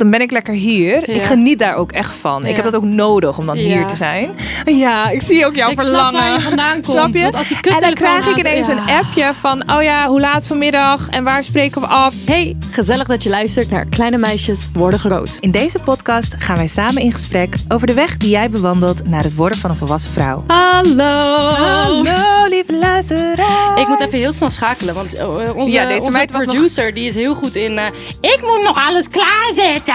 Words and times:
Dan 0.00 0.10
ben 0.10 0.20
ik 0.20 0.30
lekker 0.30 0.54
hier. 0.54 1.08
Ik 1.08 1.22
geniet 1.22 1.58
daar 1.58 1.74
ook 1.74 1.92
echt 1.92 2.16
van. 2.16 2.46
Ik 2.46 2.56
heb 2.56 2.64
dat 2.64 2.74
ook 2.74 2.82
nodig 2.84 3.38
om 3.38 3.46
dan 3.46 3.56
Ja. 3.56 3.62
hier 3.62 3.86
te 3.86 3.96
zijn. 3.96 4.30
Ja, 4.64 5.08
ik 5.10 5.22
zie 5.22 5.46
ook 5.46 5.54
jouw 5.54 5.70
Ik 5.70 5.80
snap 5.80 5.86
verlangen. 5.86 6.20
waar 6.20 6.32
je 6.32 6.40
vandaan 6.40 6.72
komt, 6.72 6.86
Snap 6.86 7.14
je? 7.14 7.22
want 7.22 7.34
als 7.34 7.48
die 7.48 7.56
en 7.62 7.78
dan 7.78 7.94
krijg 7.94 8.26
ik 8.26 8.36
ineens 8.36 8.68
een 8.68 8.78
appje 8.80 9.30
van... 9.40 9.62
Oh 9.76 9.82
ja, 9.82 10.06
hoe 10.08 10.20
laat 10.20 10.46
vanmiddag? 10.46 11.08
En 11.08 11.24
waar 11.24 11.44
spreken 11.44 11.80
we 11.80 11.86
af? 11.86 12.14
Hey, 12.24 12.56
gezellig 12.70 13.06
dat 13.06 13.22
je 13.22 13.28
luistert 13.30 13.70
naar 13.70 13.86
Kleine 13.86 14.18
Meisjes 14.18 14.68
Worden 14.72 14.98
Groot. 15.00 15.36
In 15.40 15.50
deze 15.50 15.78
podcast 15.78 16.34
gaan 16.38 16.56
wij 16.56 16.66
samen 16.66 17.02
in 17.02 17.12
gesprek 17.12 17.54
over 17.68 17.86
de 17.86 17.94
weg 17.94 18.16
die 18.16 18.30
jij 18.30 18.50
bewandelt 18.50 19.08
naar 19.08 19.22
het 19.22 19.34
worden 19.34 19.58
van 19.58 19.70
een 19.70 19.76
volwassen 19.76 20.12
vrouw. 20.12 20.44
Hallo. 20.46 21.50
Hallo, 21.50 22.48
lieve 22.48 22.76
luisteraar. 22.78 23.78
Ik 23.78 23.88
moet 23.88 24.00
even 24.00 24.18
heel 24.18 24.32
snel 24.32 24.50
schakelen, 24.50 24.94
want 24.94 25.14
eh, 25.14 25.56
onze, 25.56 25.72
Ja, 25.72 25.86
deze 25.86 25.98
onze 26.00 26.10
meid 26.10 26.30
was 26.32 26.44
nog- 26.44 26.54
producer 26.54 26.94
die 26.94 27.06
is 27.08 27.14
heel 27.14 27.34
goed 27.34 27.56
in... 27.56 27.78
eh, 27.78 27.86
ik 28.20 28.38
moet 28.42 28.62
nog 28.64 28.86
alles 28.86 29.06
klaarzetten 29.08 29.89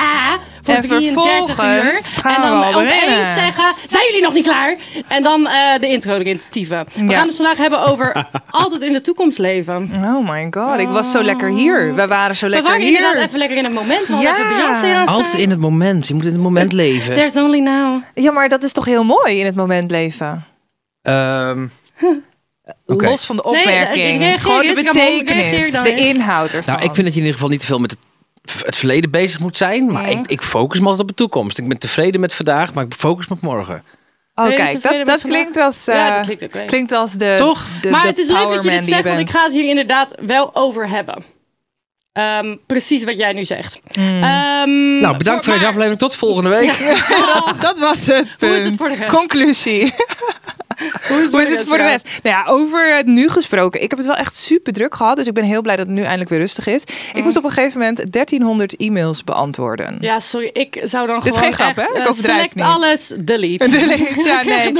voor 0.62 0.73
En 0.73 0.81
33 0.81 1.57
uur. 1.63 1.93
en 2.24 2.41
we 2.41 2.48
dan 2.48 2.63
opeens 2.76 3.34
zeggen, 3.34 3.74
zijn 3.88 4.04
jullie 4.05 4.21
nog 4.21 4.34
niet 4.34 4.43
klaar? 4.43 4.76
En 5.07 5.24
dan 5.24 5.48
eh, 5.48 5.79
de 5.79 5.87
intro 5.87 6.13
erin 6.13 6.40
te. 6.49 6.60
We 6.68 6.76
Ja. 6.93 7.18
gaan 7.18 7.27
het 7.27 7.35
vandaag 7.35 7.57
hebben 7.57 7.79
over 7.87 8.26
altijd 8.49 8.82
in 8.82 8.93
de 8.93 9.02
toekomst 9.02 9.37
leven. 9.37 9.90
Oh 10.04 10.29
my 10.29 10.48
god, 10.52 10.79
ik 10.79 10.87
was 10.87 11.12
zo 11.12 11.24
lekker 11.24 11.49
hier. 11.49 11.96
We 11.96 12.07
waren 12.07 12.35
zo 12.35 12.46
We 12.46 12.52
lekker 12.52 12.70
waren 12.70 12.85
hier. 12.85 12.98
inderdaad 12.98 13.24
even 13.26 13.37
lekker 13.40 13.57
in 13.57 13.63
het 13.63 13.74
moment. 13.74 14.07
We 14.07 14.15
Ja. 14.15 14.37
even 14.37 14.55
Beyoncé. 14.57 15.12
Altijd 15.12 15.34
in 15.34 15.49
het 15.49 15.60
moment. 15.60 16.07
Je 16.07 16.13
moet 16.13 16.26
in 16.26 16.32
het 16.32 16.41
moment 16.41 16.71
leven. 16.74 17.15
There's 17.15 17.35
only 17.35 17.59
now. 17.59 18.02
Ja, 18.13 18.32
maar 18.32 18.49
dat 18.49 18.63
is 18.63 18.71
toch 18.71 18.85
heel 18.85 19.04
mooi 19.04 19.40
in 19.40 19.46
het 19.46 19.55
moment 19.55 19.91
leven. 19.91 20.46
Ehm. 21.02 21.68
Los 22.85 23.26
van 23.26 23.35
de 23.35 23.43
Nee, 23.52 23.59
opmerking. 23.62 24.13
ik 24.13 24.20
reageer 24.20 24.40
Gewoon 24.40 24.62
de 24.62 24.74
betekenis, 24.84 25.71
de 25.71 25.96
inhoud 25.96 26.54
ervan. 26.54 26.74
nou, 26.74 26.85
ik 26.85 26.93
vind 26.96 27.05
dat 27.05 27.13
je 27.13 27.20
in 27.20 27.26
ieder 27.26 27.34
geval 27.34 27.49
niet 27.49 27.59
te 27.59 27.65
veel 27.65 27.80
met 27.80 27.91
het, 27.91 27.99
het 28.65 28.76
verleden 28.76 29.12
bezig 29.12 29.40
moet 29.40 29.57
zijn. 29.57 29.91
Maar 29.91 30.10
ik, 30.10 30.27
ik 30.27 30.41
focus 30.41 30.79
me 30.79 30.84
altijd 30.85 31.01
op 31.01 31.07
de 31.07 31.13
toekomst. 31.24 31.57
Ik 31.57 31.68
ben 31.68 31.77
tevreden 31.77 32.21
met 32.21 32.34
vandaag, 32.34 32.74
maar 32.74 32.84
ik 32.85 32.93
focus 32.93 33.27
me 33.27 33.35
op 33.35 33.41
morgen. 33.41 33.84
Oh, 34.35 34.55
kijk, 34.55 34.71
tevreden 34.71 35.05
dat, 35.05 35.21
dat 35.21 35.32
klinkt 35.32 35.57
als, 35.57 35.85
Ja, 35.85 36.07
eh, 36.10 36.15
dat 36.15 36.26
klinkt 36.26 36.43
ook 36.43 36.54
wel. 36.54 36.65
klinkt 36.65 36.91
als 36.91 37.13
de, 37.13 37.35
Toch? 37.37 37.68
de, 37.82 37.90
maar 37.90 38.02
de 38.02 38.07
het 38.07 38.18
is 38.18 38.27
leuk 38.27 38.48
dat 38.49 38.63
je 38.63 38.70
dit 38.70 38.85
zegt, 38.85 39.04
want 39.04 39.20
ik 39.20 39.29
ga 39.29 39.43
het 39.43 39.54
hier 39.54 39.65
inderdaad 39.70 40.15
wel 40.26 40.49
over 40.55 40.90
hebben. 40.90 41.24
Ehm, 42.13 42.55
precies 42.65 43.04
wat 43.04 43.18
jij 43.18 43.34
nu 43.34 43.43
zegt. 43.43 43.82
Hmm. 43.91 44.24
Ehm, 44.24 44.99
Nou, 44.99 45.18
bedankt 45.18 45.43
voor 45.43 45.54
deze 45.54 45.65
maar- 45.65 45.74
aflevering. 45.74 45.99
Tot 45.99 46.15
volgende 46.15 46.49
week. 46.49 46.77
dat 47.62 47.80
was 47.80 48.05
het 48.07 48.35
Hoe 48.40 48.49
is 48.49 48.55
punt. 48.62 48.65
het 48.65 48.76
voor 48.77 48.90
de 48.90 48.96
rest? 48.96 49.12
Conclusie. 49.13 49.93
Hoe 51.07 51.43
is 51.43 51.49
het 51.49 51.63
voor 51.63 51.77
de 51.77 51.84
rest? 51.84 52.20
Nou 52.23 52.35
ja, 52.35 52.51
over 52.51 52.95
het 52.95 53.05
nu 53.05 53.29
gesproken. 53.29 53.81
Ik 53.81 53.90
heb 53.90 53.99
het 53.99 54.07
wel 54.07 54.18
echt 54.18 54.35
super 54.35 54.73
druk 54.73 54.95
gehad. 54.95 55.18
Dus 55.18 55.27
ik 55.27 55.34
ben 55.34 55.43
heel 55.43 55.62
blij 55.62 55.76
dat 55.76 55.85
het 55.85 55.95
nu 55.95 56.01
eindelijk 56.01 56.29
weer 56.29 56.40
rustig 56.40 56.68
is. 56.68 56.84
Ik 57.13 57.23
moest 57.23 57.37
op 57.37 57.43
een 57.43 57.51
gegeven 57.51 57.79
moment 57.79 58.12
1300 58.12 58.76
e-mails 58.76 59.23
beantwoorden. 59.23 59.98
Ja, 59.99 60.20
sorry. 60.20 60.49
Ik 60.53 60.81
zou 60.84 61.07
dan 61.07 61.20
Dit 61.20 61.26
is 61.26 61.37
gewoon 61.37 61.53
geen 61.53 61.73
grap, 61.73 61.77
echt, 61.77 61.93
hè? 61.93 61.99
Ik 61.99 62.05
eh, 62.05 62.12
select 62.12 62.55
niet. 62.55 62.63
alles, 62.63 63.13
delete. 63.18 63.70
Delete, 63.79 64.23
ja, 64.23 64.41
nee. 64.56 64.72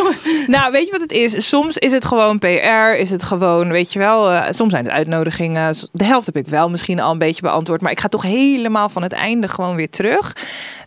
Nou, 0.48 0.72
weet 0.72 0.86
je 0.86 0.92
wat 0.92 1.02
het 1.02 1.12
is? 1.12 1.50
Soms 1.50 1.78
is 1.78 1.92
het 1.92 2.06
gewoon 2.06 2.40
PR, 2.40 2.98
is 2.98 3.10
het 3.10 3.24
gewoon, 3.24 3.72
weet 3.72 3.94
je 3.94 4.00
wel, 4.00 4.32
eh, 4.32 4.52
soms 4.52 4.72
zijn 4.72 4.86
het 4.86 4.94
uitnodigingen. 4.94 5.76
De 5.92 6.04
helft 6.04 6.26
heb 6.26 6.38
ik 6.38 6.48
wel 6.48 6.70
misschien 6.70 7.00
al 7.00 7.12
een 7.12 7.18
beetje 7.18 7.42
beantwoord, 7.42 7.82
maar 7.82 7.92
ik 7.92 8.00
ga 8.00 8.08
toch 8.08 8.22
helemaal 8.22 8.90
van 8.90 9.04
het 9.04 9.14
einde 9.14 9.48
gewoon 9.48 9.76
weer 9.76 9.90
terug. 9.90 10.34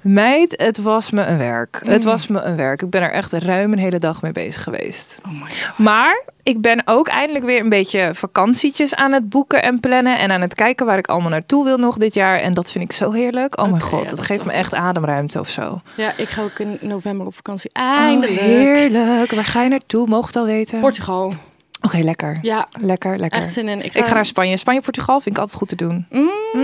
Meid, 0.03 0.55
het 0.63 0.79
was 0.79 1.11
me 1.11 1.23
een 1.25 1.39
werk. 1.39 1.81
Het 1.85 2.03
Mm. 2.05 2.11
was 2.11 2.27
me 2.27 2.41
een 2.41 2.57
werk. 2.57 2.83
Ik 2.83 2.91
ben 2.91 3.03
er 3.03 3.13
echt 3.13 3.33
ruim 3.33 3.73
een 3.73 3.79
hele 3.79 3.99
dag 3.99 4.23
mee 4.23 4.33
bezig 4.33 4.63
geweest. 4.63 5.19
Oh 5.27 5.33
my 5.33 5.39
God. 5.41 5.79
Maar 5.79 6.23
ik 6.43 6.61
ben 6.61 6.83
ook 6.85 7.09
eindelijk 7.09 7.45
weer 7.45 7.61
een 7.61 7.69
beetje 7.69 8.11
vakantietjes 8.15 8.95
aan 8.95 9.13
het 9.13 9.29
boeken 9.29 9.63
en 9.63 9.81
plannen 9.81 10.19
en 10.19 10.31
aan 10.31 10.41
het 10.41 10.55
kijken 10.55 10.87
waar 10.87 10.99
ik 10.99 11.07
allemaal 11.07 11.31
naartoe 11.31 11.65
wil 11.65 11.77
nog 11.79 11.97
dit 11.97 12.15
jaar. 12.15 12.39
En 12.41 12.55
dat 12.55 12.71
vind 12.71 12.85
ik 12.85 12.93
zo 12.93 13.11
heerlijk. 13.13 13.59
Oh 13.61 13.71
mijn 13.71 13.83
god, 13.83 14.03
ja, 14.03 14.09
dat 14.09 14.21
geeft 14.21 14.45
me 14.45 14.53
echt 14.53 14.75
ademruimte 14.75 15.41
of 15.41 15.49
zo. 15.49 15.81
Ja, 15.97 16.13
ik 16.17 16.29
ga 16.29 16.43
ook 16.43 16.59
in 16.59 16.79
november 16.81 17.27
op 17.27 17.35
vakantie. 17.35 17.71
Oh, 17.73 17.83
Eindelijk. 17.83 18.41
heerlijk. 18.41 19.31
Waar 19.31 19.45
ga 19.45 19.63
je 19.63 19.69
naartoe? 19.69 20.09
We 20.09 20.17
het 20.17 20.37
al 20.37 20.45
weten? 20.45 20.81
Portugal. 20.81 21.33
Oké, 21.83 21.99
lekker. 21.99 22.39
Ja, 22.43 22.69
Lekker, 22.81 23.19
lekker. 23.19 23.41
echt 23.43 23.53
zin 23.53 23.69
in. 23.69 23.85
Ik 23.85 23.93
ga 24.07 24.15
naar 24.15 24.27
Spanje. 24.27 24.57
Spanje, 24.57 24.81
Portugal 24.81 25.21
vind 25.21 25.35
ik 25.37 25.41
altijd 25.41 25.59
goed 25.59 25.69
te 25.69 25.77
doen. 25.77 26.07
Mm. 26.11 26.31
Mm, 26.53 26.63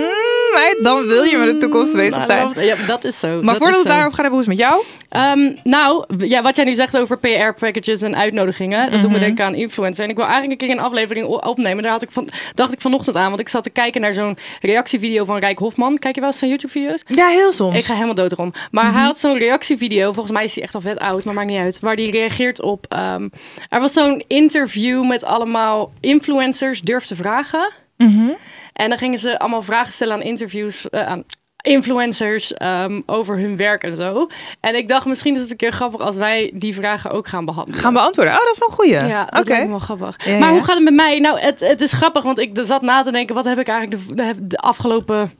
meid, 0.54 0.78
dan 0.82 1.06
wil 1.06 1.22
je 1.22 1.36
met 1.36 1.48
de 1.48 1.58
toekomst 1.58 1.94
bezig 1.96 2.24
zijn. 2.24 2.52
Ja, 2.56 2.74
dat 2.86 3.04
is 3.04 3.18
zo. 3.18 3.28
Maar 3.28 3.42
dat 3.54 3.56
voordat 3.56 3.82
we 3.82 3.88
daarop 3.88 4.12
gaan 4.12 4.24
hebben, 4.24 4.44
hoe 4.44 4.54
is 4.54 4.58
het 4.58 4.58
met 4.58 4.68
jou? 4.68 4.84
Ehm, 5.08 5.56
nou, 5.62 6.04
ja, 6.26 6.42
wat 6.42 6.56
jij 6.56 6.64
nu 6.64 6.74
zegt 6.74 6.96
over 6.96 7.18
PR-packages 7.18 8.02
en 8.02 8.16
uitnodigingen, 8.16 8.90
dat 8.90 9.02
doet 9.02 9.10
me 9.10 9.18
denken 9.18 9.44
aan 9.44 9.54
influencer. 9.54 10.04
En 10.04 10.10
ik 10.10 10.16
wil 10.16 10.24
eigenlijk 10.26 10.60
een 10.62 10.68
keer 10.68 10.76
een 10.76 10.82
aflevering 10.82 11.26
opnemen. 11.26 11.82
Daar 11.82 11.92
had 11.92 12.02
ik 12.02 12.10
van, 12.10 12.28
dacht 12.54 12.72
ik 12.72 12.80
vanochtend 12.80 13.16
aan, 13.16 13.28
want 13.28 13.40
ik 13.40 13.48
zat 13.48 13.62
te 13.62 13.70
kijken 13.70 14.00
naar 14.00 14.12
zo'n 14.12 14.36
reactievideo 14.60 15.24
van 15.24 15.38
Rijk 15.38 15.58
Hofman. 15.58 15.98
Kijk 15.98 16.14
je 16.14 16.20
wel 16.20 16.30
eens 16.30 16.38
zijn 16.38 16.50
YouTube-video's? 16.50 17.02
Ja, 17.06 17.26
heel 17.28 17.52
soms. 17.52 17.76
Ik 17.76 17.84
ga 17.84 17.92
helemaal 17.94 18.14
dood 18.14 18.32
erom. 18.32 18.52
Maar 18.70 18.92
hij 18.92 19.02
had 19.02 19.18
zo'n 19.18 19.38
reactievideo, 19.38 20.12
volgens 20.12 20.32
mij 20.34 20.44
is 20.44 20.54
hij 20.54 20.62
echt 20.64 20.74
al 20.74 20.80
vet 20.80 20.98
oud, 20.98 21.24
maar 21.24 21.34
maakt 21.34 21.48
niet 21.48 21.58
uit. 21.58 21.80
Waar 21.80 21.94
hij 21.94 22.08
reageert 22.10 22.62
op. 22.62 22.86
ehm, 22.88 23.28
er 23.68 23.80
was 23.80 23.92
zo'n 23.92 24.24
interview 24.26 25.06
met 25.08 25.24
allemaal 25.24 25.92
influencers, 26.00 26.80
durf 26.80 27.04
te 27.06 27.16
vragen. 27.16 27.72
Mhm. 27.96 28.30
En 28.72 28.88
dan 28.88 28.98
gingen 28.98 29.18
ze 29.18 29.38
allemaal 29.38 29.62
vragen 29.62 29.92
stellen 29.92 30.14
aan 30.14 30.22
interviews. 30.22 30.90
eh, 30.90 31.06
aan 31.06 31.24
influencers 31.64 32.52
ehm, 32.52 33.00
over 33.06 33.38
hun 33.38 33.56
werk 33.56 33.82
en 33.82 33.96
zo. 33.96 34.28
En 34.60 34.74
ik 34.74 34.88
dacht, 34.88 35.06
misschien 35.06 35.34
is 35.34 35.40
het 35.40 35.50
een 35.50 35.56
keer 35.56 35.72
grappig 35.72 36.00
als 36.00 36.16
wij 36.16 36.50
die 36.54 36.74
vragen 36.74 37.10
ook 37.10 37.28
gaan 37.28 37.44
behandelen. 37.44 37.80
Gaan 37.80 37.92
beantwoorden. 37.92 38.34
Oh, 38.34 38.40
dat 38.40 38.52
is 38.52 38.58
wel 38.58 38.68
een 38.68 38.74
goeie. 38.74 39.04
Ja, 39.04 39.24
dat 39.24 39.48
me 39.48 39.68
wel 39.68 39.78
grappig. 39.78 40.24
Ja, 40.24 40.38
maar 40.38 40.48
ja. 40.48 40.54
hoe 40.54 40.64
gaat 40.64 40.74
het 40.74 40.84
met 40.84 40.94
mij? 40.94 41.18
Nou, 41.18 41.38
het, 41.38 41.60
het 41.60 41.80
is 41.80 41.92
grappig, 41.92 42.22
want 42.22 42.38
ik 42.38 42.50
zat 42.62 42.82
na 42.82 43.02
te 43.02 43.10
denken... 43.10 43.34
wat 43.34 43.44
heb 43.44 43.58
ik 43.58 43.68
eigenlijk 43.68 44.06
de, 44.06 44.14
de, 44.14 44.46
de 44.46 44.58
afgelopen 44.58 45.32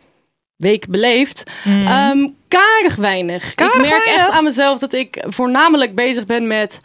week 0.57 0.89
beleefd? 0.89 1.43
Ehm, 1.65 2.29
karig 2.49 2.97
weinig. 2.97 3.45
Mm. 3.45 3.55
Karig 3.55 3.75
ik 3.75 3.81
merk 3.81 4.05
weinig? 4.05 4.27
echt 4.27 4.37
aan 4.37 4.45
mezelf 4.45 4.79
dat 4.79 4.93
ik 4.93 5.25
voornamelijk 5.29 5.95
bezig 5.95 6.25
ben 6.25 6.47
met 6.47 6.81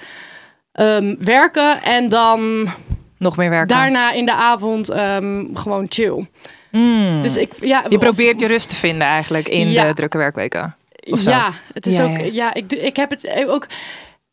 ehm, 0.72 1.16
werken... 1.20 1.82
en 1.82 2.10
dan 2.10 2.70
Nog 3.20 3.38
meer 3.38 3.50
werken. 3.50 3.68
daarna 3.78 4.12
in 4.12 4.26
de 4.26 4.34
avond 4.34 4.90
ehm, 4.90 5.46
gewoon 5.54 5.86
chill. 5.90 6.28
Mm. 6.72 7.22
Dus 7.22 7.38
ik, 7.38 7.52
ja, 7.62 7.84
je 7.90 7.98
probeert 7.98 8.40
je 8.40 8.48
rust 8.48 8.70
te 8.70 8.76
vinden 8.76 9.08
eigenlijk 9.08 9.48
in 9.48 9.70
Ja. 9.70 9.88
de 9.88 9.94
drukke 9.94 10.18
werkweken. 10.18 10.76
of 11.10 11.20
zo. 11.20 11.30
Ja, 11.30 11.50
het 11.74 11.86
is 11.86 11.96
Ja, 11.98 12.04
ook. 12.04 12.18
ja. 12.20 12.26
Ja, 12.32 12.54
ik, 12.54 12.74
ik 12.74 12.96
heb 12.96 13.10
het 13.10 13.46
ook. 13.48 13.68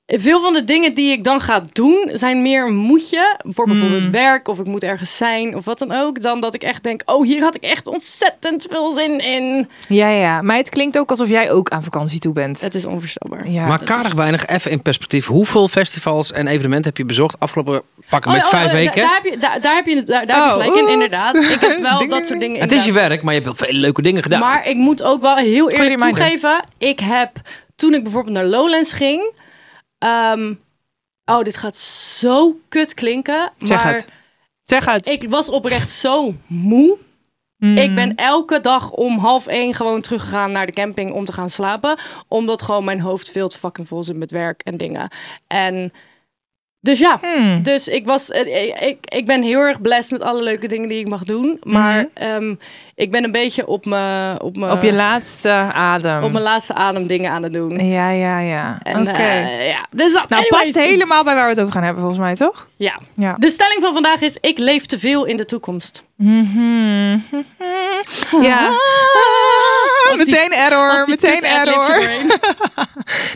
Veel 0.06 0.40
van 0.40 0.52
de 0.54 0.64
dingen 0.64 0.94
die 0.94 1.12
ik 1.12 1.24
dan 1.24 1.40
ga 1.40 1.62
doen 1.72 2.10
zijn 2.12 2.42
meer 2.42 2.66
een 2.66 2.76
moetje 2.76 3.36
voor 3.42 3.66
bijvoorbeeld 3.66 4.04
Mm. 4.04 4.10
werk 4.10 4.48
of 4.48 4.58
ik 4.58 4.66
moet 4.66 4.82
ergens 4.82 5.16
zijn 5.16 5.56
of 5.56 5.64
wat 5.64 5.78
dan 5.78 5.92
ook, 5.92 6.22
dan 6.22 6.40
dat 6.40 6.54
ik 6.54 6.62
echt 6.62 6.82
denk, 6.82 7.02
oh 7.04 7.24
hier 7.26 7.42
had 7.42 7.54
ik 7.54 7.62
echt 7.62 7.86
ontzettend 7.86 8.66
veel 8.70 8.92
zin 8.92 9.18
in. 9.18 9.68
Ja, 9.88 10.08
ja. 10.08 10.42
Maar 10.42 10.56
het 10.56 10.68
klinkt 10.68 10.98
ook 10.98 11.10
alsof 11.10 11.28
jij 11.28 11.50
ook 11.50 11.68
aan 11.70 11.82
vakantie 11.84 12.18
toe 12.20 12.32
bent. 12.32 12.60
Het 12.60 12.74
is 12.74 12.84
onvoorstelbaar. 12.84 13.48
Ja. 13.50 13.66
maar 13.66 13.82
karig 13.84 14.14
weinig, 14.14 14.46
even 14.46 14.70
in 14.70 14.82
perspectief. 14.82 15.26
Hoeveel 15.26 15.68
festivals 15.68 16.32
en 16.32 16.46
evenementen 16.46 16.84
heb 16.86 16.96
je 16.96 17.04
bezocht 17.04 17.40
afgelopen 17.40 17.82
pakken 18.08 18.30
met 18.32 18.40
Oh, 18.40 18.46
oh, 18.46 18.52
vijf 18.52 18.66
oh, 18.66 18.72
weken? 18.72 19.02
Daar, 19.02 19.14
heb 19.14 19.24
je, 19.32 19.38
daar, 19.38 19.60
daar 19.60 19.74
heb 19.74 19.86
je, 19.86 19.96
het- 19.96 20.06
daar, 20.06 20.26
daar 20.26 20.36
heb 20.36 20.46
je 20.46 20.52
Oh, 20.56 20.64
gelijk 20.64 20.86
in, 20.86 20.92
inderdaad. 20.92 21.34
Ik 21.34 21.60
heb 21.60 21.80
wel 21.80 22.08
dat 22.08 22.26
soort 22.26 22.40
dingen. 22.40 22.60
het 22.60 22.72
is 22.72 22.84
je 22.84 22.92
werk, 22.92 23.22
maar 23.22 23.34
je 23.34 23.40
hebt 23.40 23.58
wel 23.58 23.68
veel 23.68 23.78
leuke 23.78 24.02
dingen 24.02 24.22
gedaan. 24.22 24.40
Maar 24.40 24.68
ik 24.68 24.76
moet 24.76 25.02
ook 25.02 25.20
wel 25.20 25.36
heel 25.36 25.70
eerlijk 25.70 26.00
toegeven. 26.00 26.64
Ik 26.78 27.00
heb, 27.00 27.30
toen 27.76 27.94
ik 27.94 28.02
bijvoorbeeld 28.02 28.34
naar 28.34 28.44
Lowlands 28.44 28.92
ging... 28.92 29.32
ehm, 29.98 30.54
oh, 31.24 31.42
dit 31.42 31.56
gaat 31.56 31.76
zo 31.76 32.56
kut 32.68 32.94
klinken. 32.94 33.52
Zeg 33.58 33.84
maar 33.84 33.92
het. 33.92 34.08
Zeg 34.64 34.84
het. 34.84 35.06
ik 35.06 35.26
was 35.28 35.48
oprecht 35.48 35.90
zo 35.90 36.34
moe. 36.46 36.96
Mm. 37.58 37.78
Ik 37.78 37.94
ben 37.94 38.14
elke 38.14 38.60
dag 38.60 38.90
om 38.90 39.18
half 39.18 39.46
één 39.46 39.74
gewoon 39.74 40.00
teruggegaan 40.00 40.52
naar 40.52 40.66
de 40.66 40.72
camping 40.72 41.12
om 41.12 41.24
te 41.24 41.32
gaan 41.32 41.50
slapen. 41.50 41.96
Omdat 42.28 42.62
gewoon 42.62 42.84
mijn 42.84 43.00
hoofd 43.00 43.30
veel 43.32 43.48
te 43.48 43.58
fucking 43.58 43.88
vol 43.88 44.04
zit 44.04 44.16
met 44.16 44.30
werk 44.30 44.60
en 44.62 44.76
dingen. 44.76 45.08
En 45.46 45.92
dus 46.86 46.98
ja, 46.98 47.18
Hmm. 47.20 47.62
dus 47.62 47.88
ik 47.88 48.06
was, 48.06 48.30
eh, 48.30 48.64
ik, 48.88 48.96
ik 49.08 49.26
ben 49.26 49.42
heel 49.42 49.60
erg 49.60 49.80
blessed 49.80 50.10
met 50.10 50.20
alle 50.28 50.42
leuke 50.42 50.68
dingen 50.68 50.88
die 50.88 50.98
ik 51.00 51.08
mag 51.08 51.24
doen. 51.24 51.58
Maar 51.62 51.96
Mhm. 52.14 52.26
ehm, 52.26 52.54
ik 52.94 53.10
ben 53.10 53.24
een 53.24 53.32
beetje 53.32 53.66
op 53.66 53.84
mijn, 53.86 54.40
op 54.42 54.56
mijn, 54.56 54.72
Op 54.72 54.82
je 54.82 54.92
laatste 54.92 55.50
adem. 55.74 56.22
op 56.22 56.32
mijn 56.32 56.44
laatste 56.44 56.74
adem 56.74 57.06
dingen 57.06 57.30
aan 57.30 57.42
het 57.42 57.52
doen. 57.52 57.86
Ja, 57.86 58.10
ja, 58.10 58.38
ja. 58.38 58.78
Oké. 58.98 59.10
eh, 59.10 59.68
ja, 59.68 59.86
dus 59.90 60.12
dat. 60.12 60.28
nou, 60.28 60.42
anyways. 60.42 60.72
past 60.72 60.86
helemaal 60.86 61.24
bij 61.24 61.34
waar 61.34 61.44
we 61.44 61.50
het 61.50 61.60
over 61.60 61.72
gaan 61.72 61.82
hebben, 61.82 62.00
volgens 62.02 62.20
mij, 62.22 62.34
toch? 62.34 62.66
Ja. 62.76 63.00
Ja. 63.14 63.34
De 63.38 63.50
stelling 63.50 63.78
van 63.82 63.92
vandaag 63.92 64.20
is: 64.20 64.38
ik 64.40 64.58
leef 64.58 64.86
te 64.86 64.98
veel 64.98 65.24
in 65.24 65.36
de 65.36 65.44
toekomst. 65.44 66.04
Mhm. 66.16 67.16
Ja, 68.40 68.68
meteen 70.16 70.52
error, 70.52 71.04
meteen 71.06 71.42
error. 71.42 72.00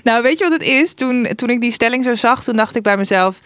Nou, 0.03 0.23
weet 0.23 0.39
je 0.39 0.45
wat 0.45 0.53
het 0.53 0.63
is? 0.63 0.95
Toen, 0.95 1.29
toen 1.35 1.51
ik 1.51 1.61
die 1.61 1.73
stelling 1.73 2.05
zo 2.05 2.15
zag, 2.15 2.45
toen 2.45 2.57
dacht 2.57 2.77
ik 2.77 2.83
bij 2.83 2.97
mezelf... 2.97 3.41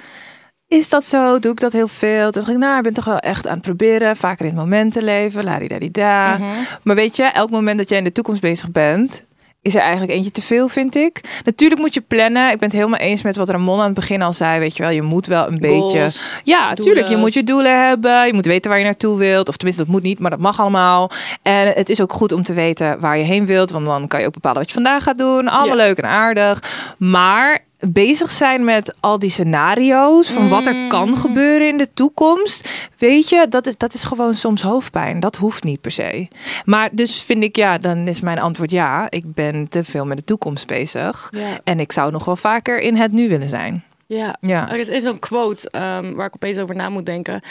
Is 0.68 0.88
dat 0.88 1.04
zo? 1.04 1.38
Doe 1.38 1.52
ik 1.52 1.60
dat 1.60 1.72
heel 1.72 1.88
veel? 1.88 2.30
Toen 2.30 2.42
dacht 2.42 2.54
ik, 2.54 2.56
nou, 2.56 2.76
ik 2.76 2.82
ben 2.82 2.92
toch 2.92 3.04
wel 3.04 3.18
echt 3.18 3.46
aan 3.46 3.52
het 3.52 3.62
proberen. 3.62 4.16
Vaker 4.16 4.46
in 4.46 4.50
het 4.50 4.60
moment 4.60 4.92
te 4.92 5.02
leven. 5.02 5.44
La-di-da-di-da. 5.44 6.38
Mhm. 6.38 6.46
Maar 6.82 6.96
weet 6.96 7.16
je, 7.16 7.22
elk 7.22 7.50
moment 7.50 7.78
dat 7.78 7.88
jij 7.88 7.98
in 7.98 8.04
de 8.04 8.12
toekomst 8.12 8.40
bezig 8.40 8.70
bent... 8.70 9.22
is 9.64 9.74
er 9.74 9.80
eigenlijk 9.80 10.12
eentje 10.12 10.30
te 10.30 10.42
veel, 10.42 10.68
vind 10.68 10.96
ik. 10.96 11.40
Natuurlijk 11.44 11.80
moet 11.80 11.94
je 11.94 12.00
plannen. 12.00 12.50
Ik 12.50 12.58
ben 12.58 12.68
het 12.68 12.76
helemaal 12.78 12.98
eens 12.98 13.22
met 13.22 13.36
wat 13.36 13.48
Ramon 13.48 13.78
aan 13.78 13.84
het 13.84 13.94
begin 13.94 14.22
al 14.22 14.32
zei. 14.32 14.58
Weet 14.58 14.76
je 14.76 14.82
wel, 14.82 14.92
je 14.92 15.02
moet 15.02 15.26
wel 15.26 15.46
een 15.46 15.58
beetje... 15.60 16.10
Ja, 16.44 16.58
doelen. 16.66 16.84
tuurlijk. 16.84 17.08
Je 17.08 17.16
moet 17.16 17.34
je 17.34 17.44
doelen 17.44 17.86
hebben. 17.86 18.26
Je 18.26 18.34
moet 18.34 18.46
weten 18.46 18.70
waar 18.70 18.78
je 18.78 18.84
naartoe 18.84 19.18
wilt. 19.18 19.48
Of 19.48 19.56
tenminste, 19.56 19.84
dat 19.84 19.92
moet 19.92 20.02
niet, 20.02 20.18
maar 20.18 20.30
dat 20.30 20.38
mag 20.40 20.60
allemaal. 20.60 21.10
En 21.42 21.66
het 21.66 21.90
is 21.90 22.00
ook 22.00 22.12
goed 22.12 22.32
om 22.32 22.42
te 22.42 22.52
weten 22.52 23.00
waar 23.00 23.18
je 23.18 23.24
heen 23.24 23.46
wilt. 23.46 23.70
Want 23.70 23.86
dan 23.86 24.08
kan 24.08 24.20
je 24.20 24.26
ook 24.26 24.32
bepalen 24.32 24.58
wat 24.58 24.68
je 24.68 24.74
vandaag 24.74 25.02
gaat 25.02 25.18
doen. 25.18 25.48
Allemaal 25.48 25.76
Ja. 25.76 25.84
leuk 25.84 25.98
en 25.98 26.08
aardig. 26.08 26.62
Maar 26.98 27.58
bezig 27.88 28.30
zijn 28.30 28.64
met 28.64 28.94
al 29.00 29.18
die 29.18 29.30
scenario's 29.30 30.30
van 30.30 30.48
wat 30.48 30.66
er 30.66 30.74
Mm. 30.74 30.88
kan 30.88 31.16
gebeuren 31.16 31.68
in 31.68 31.78
de 31.78 31.92
toekomst. 31.94 32.88
Weet 32.98 33.28
je, 33.28 33.46
dat 33.48 33.66
is, 33.66 33.76
dat 33.76 33.94
is 33.94 34.02
gewoon 34.02 34.34
soms 34.34 34.62
hoofdpijn. 34.62 35.20
Dat 35.20 35.36
hoeft 35.36 35.64
niet 35.64 35.80
per 35.80 35.90
se. 35.90 36.28
Maar 36.64 36.88
dus 36.92 37.22
vind 37.22 37.42
ik, 37.42 37.56
ja, 37.56 37.78
dan 37.78 38.08
is 38.08 38.20
mijn 38.20 38.38
antwoord 38.38 38.70
ja. 38.70 39.06
Ik 39.10 39.34
ben 39.34 39.68
te 39.68 39.84
veel 39.84 40.04
met 40.06 40.16
de 40.16 40.24
toekomst 40.24 40.66
bezig. 40.66 41.28
Ja, 41.30 41.60
En 41.64 41.80
ik 41.80 41.92
zou 41.92 42.10
nog 42.12 42.24
wel 42.24 42.36
vaker 42.36 42.80
in 42.80 42.96
het 42.96 43.12
nu 43.12 43.28
willen 43.28 43.48
zijn. 43.48 43.84
ja. 44.06 44.36
Ja. 44.40 44.70
Er 44.70 44.76
is, 44.78 44.88
is 44.88 45.02
zo'n 45.02 45.18
quote 45.18 45.70
ehm, 45.70 46.14
waar 46.14 46.26
ik 46.26 46.34
opeens 46.34 46.58
over 46.58 46.74
na 46.74 46.88
moet 46.88 47.06
denken. 47.06 47.34
Het 47.34 47.42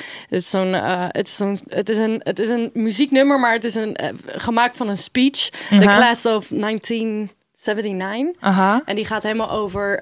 is, 0.42 0.50
zo'n, 0.50 0.74
eh, 0.74 1.06
het, 1.08 1.28
is 1.28 1.36
zo'n, 1.36 1.60
het, 1.68 1.90
is 1.90 1.98
een, 1.98 2.22
het 2.24 2.40
is 2.40 2.50
een 2.50 2.70
muzieknummer, 2.74 3.40
maar 3.40 3.54
het 3.54 3.64
is 3.64 3.76
een, 3.76 3.96
eh, 3.96 4.10
gemaakt 4.26 4.78
van 4.78 4.90
een 4.90 4.98
speech. 4.98 5.50
The 5.70 5.88
Aha. 5.88 5.96
Class 5.96 6.26
of 6.26 6.52
1979. 7.64 8.42
Aha. 8.42 8.82
En 8.86 8.96
die 8.96 9.06
gaat 9.06 9.24
helemaal 9.24 9.50
over... 9.52 10.02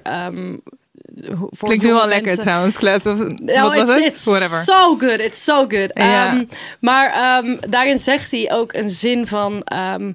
hoe- 1.38 1.48
voor 1.50 1.68
Klinkt 1.68 1.84
nu 1.84 1.92
al 1.92 2.06
lekker 2.06 2.36
trouwens, 2.38 2.76
Class. 2.76 3.06
Of, 3.06 3.18
Ja, 3.44 3.62
wat 3.62 3.74
was 3.74 3.88
it's, 3.88 3.94
het? 3.94 4.04
It's 4.04 4.24
Whatever. 4.24 4.58
so 4.58 4.96
good. 4.98 5.18
It's 5.18 5.44
so 5.44 5.66
good. 5.68 5.92
Ehm, 5.92 6.44
maar 6.80 7.12
ehm, 7.12 7.56
daarin 7.70 7.98
zegt 7.98 8.30
hij 8.30 8.52
ook 8.52 8.72
een 8.72 8.90
zin 8.90 9.26
van... 9.26 9.62
ehm, 9.62 10.12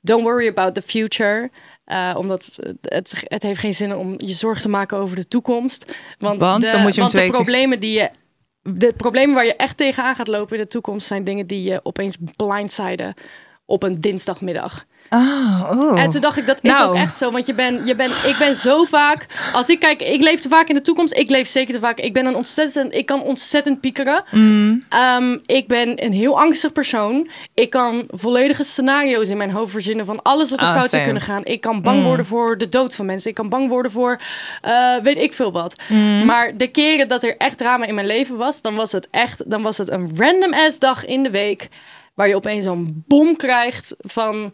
don't 0.00 0.22
worry 0.22 0.48
about 0.48 0.74
the 0.74 0.82
future. 0.82 1.50
Eh, 1.84 2.14
omdat 2.18 2.58
het, 2.82 3.24
het 3.24 3.42
heeft 3.42 3.60
geen 3.60 3.74
zin 3.74 3.94
om 3.94 4.14
je 4.18 4.32
zorgen 4.32 4.62
te 4.62 4.68
maken 4.68 4.98
over 4.98 5.16
de 5.16 5.28
toekomst. 5.28 5.94
Want, 6.18 6.40
Want 6.40 6.60
de, 6.62 6.70
dan 6.70 6.82
moet 6.82 6.94
je 6.94 7.00
want 7.00 7.12
de 7.12 7.26
problemen 7.30 7.80
die 7.80 7.98
je... 7.98 8.10
De 8.62 8.92
problemen 8.96 9.34
waar 9.34 9.44
je 9.44 9.56
echt 9.56 9.76
tegenaan 9.76 10.14
gaat 10.14 10.26
lopen 10.28 10.56
in 10.56 10.62
de 10.62 10.68
toekomst... 10.68 11.06
zijn 11.06 11.24
dingen 11.24 11.46
die 11.46 11.62
je 11.62 11.80
opeens 11.82 12.16
blindsiden 12.36 13.14
op 13.64 13.82
een 13.82 14.00
dinsdagmiddag. 14.00 14.84
Ah, 15.08 15.70
oeh. 15.74 16.02
En 16.02 16.10
toen 16.10 16.20
dacht 16.20 16.36
ik, 16.36 16.46
dat 16.46 16.58
is 16.62 16.70
Nou. 16.70 16.88
ook 16.88 16.94
echt 16.94 17.16
zo. 17.16 17.30
Want 17.30 17.46
je 17.46 17.54
ben, 17.54 17.84
je 17.86 17.94
ben, 17.94 18.10
ik 18.10 18.36
ben 18.38 18.54
zo 18.54 18.84
vaak... 18.84 19.26
Als 19.52 19.68
ik 19.68 19.78
kijk, 19.78 20.02
ik 20.02 20.22
leef 20.22 20.40
te 20.40 20.48
vaak 20.48 20.68
in 20.68 20.74
de 20.74 20.80
toekomst. 20.80 21.16
Ik 21.16 21.30
leef 21.30 21.48
zeker 21.48 21.74
te 21.74 21.80
vaak. 21.80 21.98
Ik 21.98 22.12
ben 22.12 22.26
een 22.26 22.34
ontzettend... 22.34 22.94
Ik 22.94 23.06
kan 23.06 23.22
ontzettend 23.22 23.80
piekeren. 23.80 24.24
Mm. 24.30 24.84
Ehm, 24.88 25.38
ik 25.46 25.68
ben 25.68 26.04
een 26.04 26.12
heel 26.12 26.40
angstig 26.40 26.72
persoon. 26.72 27.28
Ik 27.54 27.70
kan 27.70 28.04
volledige 28.10 28.62
scenario's 28.64 29.28
in 29.28 29.36
mijn 29.36 29.50
hoofd 29.50 29.70
verzinnen... 29.72 30.06
van 30.06 30.22
alles 30.22 30.50
wat 30.50 30.60
er 30.60 30.66
Ah, 30.66 30.74
fout 30.76 30.90
zou 30.90 31.02
kunnen 31.04 31.22
gaan. 31.22 31.44
Ik 31.44 31.60
kan 31.60 31.82
bang 31.82 31.98
Mm. 31.98 32.04
worden 32.04 32.26
voor 32.26 32.58
de 32.58 32.68
dood 32.68 32.94
van 32.94 33.06
mensen. 33.06 33.28
Ik 33.30 33.36
kan 33.36 33.48
bang 33.48 33.68
worden 33.68 33.92
voor... 33.92 34.20
eh, 34.62 34.94
weet 35.02 35.18
ik 35.18 35.32
veel 35.32 35.52
wat. 35.52 35.76
Mm. 35.88 36.24
Maar 36.24 36.56
de 36.56 36.66
keren 36.68 37.08
dat 37.08 37.22
er 37.22 37.36
echt 37.36 37.58
drama 37.58 37.84
in 37.86 37.94
mijn 37.94 38.06
leven 38.06 38.36
was... 38.36 38.62
dan 38.62 38.74
was 38.74 38.92
het 38.92 39.08
echt... 39.10 39.50
dan 39.50 39.62
was 39.62 39.78
het 39.78 39.90
een 39.90 40.10
random-ass 40.16 40.78
dag 40.78 41.04
in 41.04 41.22
de 41.22 41.30
week... 41.30 41.68
waar 42.14 42.28
je 42.28 42.34
opeens 42.36 42.64
zo'n 42.64 43.04
bom 43.06 43.36
krijgt 43.36 43.94
van 43.98 44.52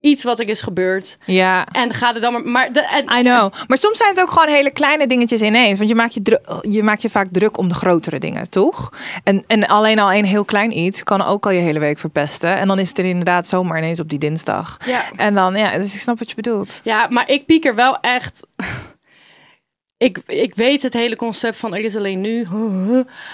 iets 0.00 0.22
wat 0.22 0.38
er 0.38 0.48
is 0.48 0.62
gebeurd. 0.62 1.16
Ja. 1.24 1.66
En 1.66 1.94
gaat 1.94 2.14
er 2.14 2.20
dan 2.20 2.32
maar... 2.32 2.42
maar 2.42 2.72
de, 2.72 2.80
en, 2.80 3.18
I 3.18 3.22
know. 3.22 3.52
Maar 3.66 3.78
soms 3.78 3.98
zijn 3.98 4.10
het 4.10 4.20
ook 4.20 4.30
gewoon 4.30 4.48
hele 4.48 4.70
kleine 4.70 5.06
dingetjes 5.06 5.42
ineens. 5.42 5.78
Want 5.78 5.90
je 5.90 5.96
maakt 5.96 6.14
je, 6.14 6.40
je, 6.68 6.82
maakt 6.82 7.02
je 7.02 7.10
vaak 7.10 7.28
druk 7.30 7.58
om 7.58 7.68
de 7.68 7.74
grotere 7.74 8.18
dingen, 8.18 8.50
toch? 8.50 8.92
En, 9.24 9.44
en 9.46 9.66
alleen 9.66 9.98
al 9.98 10.12
een 10.12 10.24
heel 10.24 10.44
klein 10.44 10.78
iets 10.78 11.02
kan 11.02 11.22
ook 11.22 11.46
al 11.46 11.52
je 11.52 11.60
hele 11.60 11.78
week 11.78 11.98
verpesten. 11.98 12.56
En 12.56 12.68
dan 12.68 12.78
is 12.78 12.88
het 12.88 12.98
er 12.98 13.04
inderdaad 13.04 13.48
zomaar 13.48 13.78
ineens 13.78 14.00
op 14.00 14.08
die 14.08 14.18
dinsdag. 14.18 14.76
Ja. 14.86 15.04
En 15.16 15.34
dan, 15.34 15.54
ja, 15.54 15.78
dus 15.78 15.94
ik 15.94 16.00
snap 16.00 16.18
wat 16.18 16.28
je 16.28 16.34
bedoelt. 16.34 16.80
Ja, 16.82 17.06
maar 17.10 17.30
ik 17.30 17.46
pieker 17.46 17.74
wel 17.74 18.00
echt. 18.00 18.46
Ik, 19.98 20.18
ik 20.26 20.54
weet 20.54 20.82
het 20.82 20.92
hele 20.92 21.16
concept 21.16 21.58
van 21.58 21.74
er 21.74 21.84
is 21.84 21.96
alleen 21.96 22.20
nu. 22.20 22.46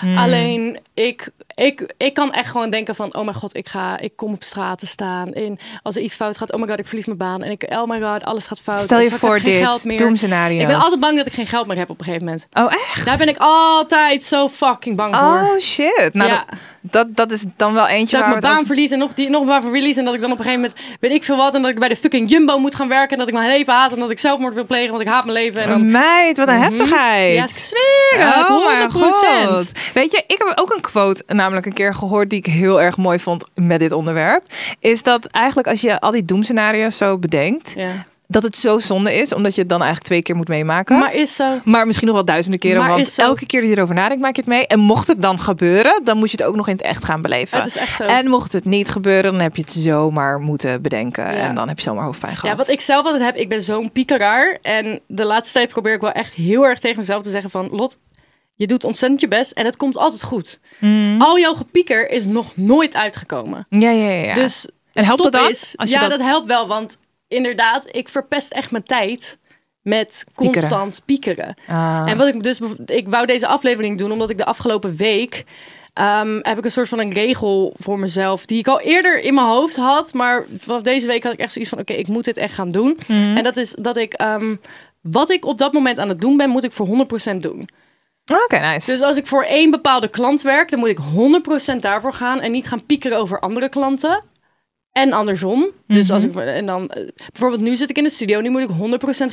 Hmm. 0.00 0.19
Alleen 0.19 0.78
ik, 0.94 1.31
ik, 1.54 1.94
ik 1.96 2.14
kan 2.14 2.32
echt 2.32 2.50
gewoon 2.50 2.70
denken 2.70 2.94
van 2.94 3.14
oh 3.16 3.24
mijn 3.24 3.36
god, 3.36 3.56
ik 3.56 3.68
ga, 3.68 3.98
ik 3.98 4.12
kom 4.16 4.32
op 4.32 4.42
straat 4.44 4.78
te 4.78 4.86
staan. 4.86 5.32
En 5.32 5.58
als 5.82 5.96
er 5.96 6.02
iets 6.02 6.14
fout 6.14 6.38
gaat, 6.38 6.52
oh 6.52 6.60
my 6.60 6.66
god, 6.66 6.78
ik 6.78 6.86
verlies 6.86 7.06
mijn 7.06 7.18
baan. 7.18 7.42
En 7.42 7.50
ik, 7.50 7.66
oh 7.68 7.84
my 7.88 8.00
god, 8.00 8.24
alles 8.24 8.46
gaat 8.46 8.60
fout. 8.60 8.80
Stel 8.80 9.00
je 9.00 9.08
heb 9.10 9.18
voor 9.18 9.36
ik 9.36 9.42
geen 9.42 9.58
geld 9.58 9.76
dit, 9.76 9.84
meer. 9.84 9.98
doemscenario. 9.98 10.60
Ik 10.60 10.66
ben 10.66 10.76
altijd 10.80 11.00
bang 11.00 11.16
dat 11.16 11.26
ik 11.26 11.32
geen 11.32 11.46
geld 11.46 11.66
meer 11.66 11.76
heb 11.76 11.90
op 11.90 11.98
een 11.98 12.04
gegeven 12.04 12.24
moment. 12.26 12.46
Oh, 12.52 12.72
echt? 12.72 13.04
Daar 13.04 13.16
ben 13.16 13.28
ik 13.28 13.36
altijd 13.38 14.22
zo 14.22 14.48
fucking 14.48 14.96
bang 14.96 15.14
voor. 15.16 15.24
Oh, 15.24 15.58
shit. 15.60 16.10
Nou, 16.12 16.30
Ja. 16.30 16.44
dat, 16.80 17.16
dat, 17.16 17.30
is 17.30 17.44
dan 17.56 17.74
wel 17.74 17.86
eentje 17.88 18.16
Dat 18.16 18.26
ik 18.26 18.32
waar 18.32 18.40
mijn 18.40 18.40
we 18.40 18.46
het 18.46 18.56
baan 18.56 18.66
verlies 18.66 18.90
en 18.90 18.98
nog, 18.98 19.14
die, 19.14 19.30
nog 19.30 19.40
een 19.40 19.46
baan 19.46 19.62
verlies. 19.62 19.96
En 19.96 20.04
dat 20.04 20.14
ik 20.14 20.20
dan 20.20 20.32
op 20.32 20.38
een 20.38 20.44
gegeven 20.44 20.64
moment, 20.68 20.98
weet 21.00 21.12
ik 21.12 21.22
veel 21.24 21.36
wat. 21.36 21.54
En 21.54 21.62
dat 21.62 21.70
ik 21.70 21.78
bij 21.78 21.88
de 21.88 21.96
fucking 21.96 22.30
Jumbo 22.30 22.58
moet 22.58 22.74
gaan 22.74 22.88
werken. 22.88 23.10
En 23.10 23.18
dat 23.18 23.28
ik 23.28 23.34
mijn 23.34 23.48
leven 23.48 23.72
haat. 23.72 23.92
En 23.92 23.98
dat 23.98 24.10
ik 24.10 24.18
zelfmoord 24.18 24.54
wil 24.54 24.64
plegen, 24.66 24.90
want 24.90 25.02
ik 25.02 25.08
haat 25.08 25.24
mijn 25.24 25.36
leven. 25.38 25.62
En 25.62 25.68
dan, 25.68 25.90
Meid, 25.90 26.38
wat 26.38 26.48
een 26.48 26.58
heftigheid. 26.62 27.34
ja, 27.34 27.42
ik 27.42 27.48
zweer 27.58 28.34
het, 28.34 28.48
Oh 28.50 28.64
mijn 28.64 28.90
100%. 28.90 28.92
god. 28.92 29.72
Weet 29.94 30.10
je, 30.12 30.22
ik 30.26 30.38
heb 30.44 30.52
ook 30.58 30.74
een 30.74 30.80
quote 30.80 31.22
namelijk 31.44 31.67
een 31.67 31.73
keer 31.73 31.94
gehoord 31.94 32.31
die 32.31 32.38
ik 32.38 32.46
heel 32.46 32.81
erg 32.82 32.96
mooi 32.96 33.19
vond 33.19 33.44
met 33.55 33.81
dit 33.81 33.93
onderwerp. 33.93 34.43
Is 34.79 35.02
dat 35.02 35.25
eigenlijk 35.26 35.69
als 35.69 35.81
je 35.81 36.00
al 36.00 36.11
die 36.11 36.23
doemscenario's 36.23 36.96
zo 36.96 37.19
bedenkt, 37.19 37.73
Ja. 37.76 37.91
dat 38.26 38.43
het 38.43 38.56
zo 38.56 38.79
zonde 38.79 39.14
is, 39.14 39.35
omdat 39.35 39.55
je 39.55 39.61
het 39.61 39.70
dan 39.70 39.79
eigenlijk 39.79 40.08
twee 40.08 40.23
keer 40.23 40.37
moet 40.37 40.49
meemaken. 40.49 40.99
Maar 40.99 41.14
is 41.14 41.35
zo. 41.37 41.58
Maar 41.64 41.87
misschien 41.87 42.06
nog 42.06 42.17
wel 42.17 42.25
duizenden 42.25 42.61
keren, 42.61 42.79
Maar 42.81 42.88
want 42.88 43.00
is 43.00 43.14
zo. 43.14 43.23
elke 43.23 43.46
keer 43.46 43.61
dat 43.61 43.70
je 43.70 43.76
erover 43.76 43.94
nadenkt, 43.94 44.23
maak 44.23 44.35
je 44.35 44.41
het 44.41 44.50
mee. 44.50 44.67
En 44.67 44.79
mocht 44.79 45.06
het 45.08 45.23
dan 45.23 45.38
gebeuren, 45.38 46.00
dan 46.05 46.17
moet 46.19 46.31
je 46.31 46.37
het 46.37 46.46
ook 46.46 46.56
nog 46.56 46.69
in 46.69 46.76
het 46.76 46.85
echt 46.85 47.05
gaan 47.05 47.23
beleven. 47.23 47.58
Het 47.58 47.67
is 47.67 47.76
echt 47.76 47.96
zo. 47.96 48.02
En 48.05 48.29
mocht 48.29 48.52
het 48.52 48.64
niet 48.64 48.88
gebeuren, 48.88 49.32
dan 49.32 49.41
heb 49.41 49.56
je 49.56 49.62
het 49.62 49.73
zomaar 49.73 50.41
moeten 50.41 50.82
bedenken. 50.82 51.25
Ja. 51.25 51.31
En 51.31 51.55
dan 51.55 51.69
heb 51.69 51.76
je 51.79 51.85
zomaar 51.85 52.05
hoofdpijn 52.05 52.37
gehad. 52.37 52.50
Ja, 52.50 52.56
wat 52.64 52.69
ik 52.75 52.81
zelf 52.81 53.05
altijd 53.05 53.25
heb, 53.25 53.37
ik 53.37 53.49
ben 53.49 53.62
zo'n 53.62 53.93
piekeraar. 53.93 54.58
En 54.62 55.00
de 55.06 55.25
laatste 55.25 55.52
tijd 55.58 55.69
probeer 55.70 55.94
ik 55.94 56.00
wel 56.00 56.12
echt 56.12 56.35
heel 56.35 56.67
erg 56.67 56.81
tegen 56.81 56.99
mezelf 56.99 57.23
te 57.23 57.31
zeggen 57.31 57.50
van... 57.50 57.69
Lot, 57.70 57.99
je 58.54 58.66
doet 58.66 58.84
ontzettend 58.84 59.20
je 59.20 59.28
best 59.28 59.52
en 59.52 59.64
het 59.64 59.76
komt 59.76 59.96
altijd 59.96 60.22
goed. 60.22 60.60
Mm. 60.78 61.20
Al 61.20 61.38
jouw 61.38 61.54
gepieker 61.54 62.10
is 62.10 62.24
nog 62.24 62.56
nooit 62.56 62.94
uitgekomen. 62.94 63.66
Ja, 63.68 63.90
ja, 63.90 64.10
ja. 64.10 64.34
Dus 64.34 64.66
En 64.92 65.04
helpt 65.04 65.22
dat 65.22 65.32
dan? 65.32 65.46
eens. 65.46 65.72
Als 65.76 65.90
je 65.90 65.94
ja, 65.94 66.00
dat- 66.00 66.10
dat... 66.10 66.20
helpt 66.20 66.46
wel, 66.46 66.66
want 66.66 66.98
inderdaad, 67.29 67.84
ik 67.90 68.08
verpest 68.08 68.52
echt 68.52 68.70
mijn 68.70 68.82
tijd 68.84 69.38
met 69.82 70.24
constant 70.34 71.02
piekeren. 71.05 71.55
Ah. 71.69 72.05
En 72.06 72.17
wat 72.17 72.26
ik 72.29 72.43
dus, 72.43 72.60
ik 72.86 73.08
wou 73.08 73.26
deze 73.26 73.46
aflevering 73.46 73.98
doen 73.98 74.12
omdat 74.12 74.31
ik 74.31 74.38
de 74.38 74.44
afgelopen 74.44 74.96
week 74.96 75.44
ehm, 75.93 76.38
heb 76.43 76.58
ik 76.58 76.64
een 76.64 76.70
soort 76.70 76.88
van 76.88 76.98
een 76.98 77.12
regel 77.12 77.74
voor 77.79 77.98
mezelf 77.98 78.46
die 78.46 78.58
ik 78.58 78.67
al 78.69 78.81
eerder 78.81 79.20
in 79.20 79.34
mijn 79.34 79.46
hoofd 79.46 79.76
had, 79.76 80.12
maar 80.12 80.46
vanaf 80.55 80.82
deze 80.82 81.06
week 81.06 81.22
had 81.22 81.32
ik 81.32 81.38
echt 81.38 81.52
zoiets 81.52 81.70
van, 81.70 81.81
oké, 81.81 81.93
ik 81.93 82.08
moet 82.08 82.24
dit 82.24 82.36
echt 82.36 82.55
gaan 82.55 82.70
doen. 82.70 82.98
Mhm. 83.06 83.36
En 83.36 83.43
dat 83.44 83.56
is 83.56 83.74
dat 83.79 83.96
ik 83.96 84.12
ehm, 84.12 84.56
wat 85.00 85.31
ik 85.31 85.44
op 85.44 85.58
dat 85.58 85.72
moment 85.72 85.98
aan 85.98 86.08
het 86.08 86.20
doen 86.20 86.36
ben, 86.36 86.50
moet 86.50 86.64
ik 86.64 86.72
voor 86.72 86.86
100% 86.86 87.36
doen. 87.40 87.69
Oké, 88.32 88.58
nice. 88.58 88.90
Dus 88.90 89.00
als 89.00 89.16
ik 89.16 89.26
voor 89.26 89.43
één 89.43 89.70
bepaalde 89.70 90.08
klant 90.08 90.43
werk, 90.43 90.70
dan 90.70 90.78
moet 90.78 90.88
ik 90.88 90.98
100% 91.74 91.76
daarvoor 91.81 92.12
gaan 92.12 92.40
en 92.40 92.50
niet 92.50 92.69
gaan 92.69 92.86
piekeren 92.86 93.19
over 93.19 93.40
andere 93.40 93.69
klanten. 93.69 94.22
En 94.94 95.13
andersom. 95.13 95.70
Dus 95.86 96.10
als 96.10 96.24
ik 96.24 96.34
en 96.36 96.67
dan 96.67 96.89
eh, 96.91 97.03
bijvoorbeeld 97.32 97.63
nu 97.63 97.77
zit 97.77 97.91
ik 97.91 97.96
in 97.98 98.05
de 98.05 98.10
studio, 98.10 98.41
nu 98.41 98.51
moet 98.51 98.60
ik 98.63 98.69
100% 98.69 98.72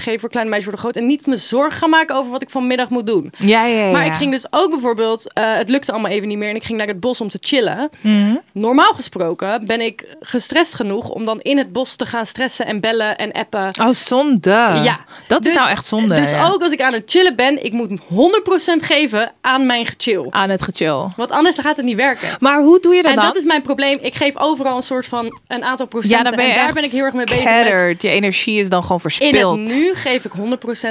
geven 0.01 0.20
voor 0.20 0.30
Kleine 0.30 0.50
Meisjes 0.51 0.63
Worden 0.72 0.80
Groot 0.80 0.96
en 0.96 1.06
niet 1.06 1.25
me 1.25 1.38
zorgen 1.38 1.77
gaan 1.80 1.89
maken 1.89 2.15
over 2.15 2.32
wat 2.32 2.41
ik 2.41 2.50
vanmiddag 2.50 2.89
moet 2.89 3.06
doen. 3.08 3.34
ja, 3.38 3.65
ja, 3.65 3.86
ja. 3.86 3.91
Maar 3.91 4.06
ik 4.06 4.13
ging 4.13 4.32
dus 4.32 4.46
ook 4.50 4.70
bijvoorbeeld, 4.70 5.34
eh, 5.34 5.56
het 5.56 5.70
lukte 5.70 5.91
allemaal 5.91 6.12
even 6.12 6.27
niet 6.27 6.38
meer 6.38 6.50
en 6.50 6.56
ik 6.56 6.63
ging 6.63 6.77
naar 6.77 6.88
het 6.88 7.00
bos 7.00 7.22
om 7.22 7.30
te 7.30 7.38
chillen. 7.41 7.89
Mhm. 8.01 8.36
Normaal 8.53 8.94
gesproken 8.94 9.65
ben 9.65 9.82
ik 9.82 10.15
gestrest 10.20 10.75
genoeg 10.75 11.10
om 11.10 11.25
dan 11.25 11.39
in 11.39 11.58
het 11.58 11.72
bos 11.72 11.96
te 11.96 12.06
gaan 12.06 12.25
stressen 12.25 12.65
en 12.65 12.80
bellen 12.80 13.18
en 13.18 13.32
appen. 13.32 13.72
Oh, 13.80 13.89
zonde. 13.89 14.50
Ja. 14.84 15.00
Dat 15.27 15.46
is 15.46 15.51
Dus- 15.51 15.60
nou 15.62 15.72
echt 15.72 15.86
zonde. 15.86 16.15
Dus 16.15 16.32
ja. 16.32 16.48
ook 16.48 16.62
als 16.62 16.72
ik 16.72 16.82
aan 16.82 16.94
het 16.94 17.03
chillen 17.12 17.36
ben, 17.36 17.63
ik 17.65 17.74
moet 17.74 18.00
100% 18.08 18.82
geven 18.84 19.32
aan 19.41 19.65
mijn 19.65 19.86
gechill. 19.86 20.27
aan 20.30 20.50
het 20.50 20.62
gechill. 20.62 21.08
Want 21.15 21.32
anders 21.32 21.60
gaat 21.60 21.75
het 21.75 21.86
niet 21.86 21.96
werken. 21.96 22.30
Maar 22.39 22.62
hoe 22.62 22.80
doe 22.80 22.96
je 22.96 23.01
dat 23.01 23.12
En 23.12 23.18
dan? 23.18 23.25
dat 23.25 23.36
is 23.36 23.44
mijn 23.46 23.62
probleem. 23.62 23.98
Ik 24.01 24.13
geef 24.15 24.38
overal 24.38 24.75
een 24.75 24.82
soort 24.84 25.08
van 25.08 25.39
een 25.53 25.63
aantal 25.63 25.86
procenten. 25.86 26.17
ja, 26.17 26.24
dan 26.24 26.36
ben 26.36 26.46
je 26.46 26.51
en 26.51 26.58
daar 26.65 26.74
ben 26.74 26.84
ik 26.84 26.91
heel 26.91 27.03
erg 27.03 27.13
mee 27.13 27.25
bezig 27.25 27.43
met. 27.84 28.01
Je 28.01 28.10
energie 28.10 28.60
is 28.60 28.70
dan 28.70 28.81
gewoon 28.81 28.98
In 29.03 29.10
verspild. 29.12 29.58
het 29.60 29.67
nu 29.77 29.93
geef 29.93 30.25
ik 30.25 30.31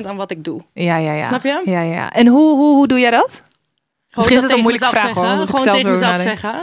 100% 0.03 0.07
aan 0.07 0.17
wat 0.17 0.31
ik 0.31 0.45
doe. 0.45 0.61
Ja, 0.73 0.97
ja, 0.97 1.13
ja. 1.13 1.27
Snap 1.27 1.43
je? 1.43 1.63
Ja, 1.65 1.81
ja. 1.81 2.11
En 2.13 2.27
hoe, 2.27 2.57
hoe, 2.57 2.75
hoe 2.75 2.89
doe 2.89 2.99
jij 3.01 3.11
dat? 3.11 3.43
Misschien 4.15 4.37
is 4.37 4.43
het 4.43 4.53
een 4.53 4.61
moeilijke 4.61 4.89
vraag, 4.89 5.03
hoor, 5.03 5.25
zeggen. 5.27 5.47
Gewoon 5.47 5.63
zelf 5.63 5.77
tegen 5.77 5.91
mezelf 5.91 6.17
zeggen. 6.19 6.55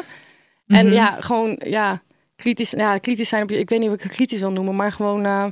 En 0.68 0.86
Mhm. 0.86 0.96
ja, 0.96 1.18
gewoon 1.20 1.60
ja, 1.66 2.02
kritisch, 2.36 2.72
ja, 2.72 2.98
kritisch 2.98 3.30
zijn 3.30 3.44
op 3.44 3.50
je. 3.50 3.60
Ik 3.60 3.70
weet 3.70 3.80
niet 3.80 3.88
of 3.90 3.96
ik 3.96 4.02
het 4.04 4.12
kritisch 4.14 4.40
wil 4.40 4.52
noemen, 4.52 4.76
maar 4.76 4.92
gewoon. 4.92 5.26
eh, 5.26 5.46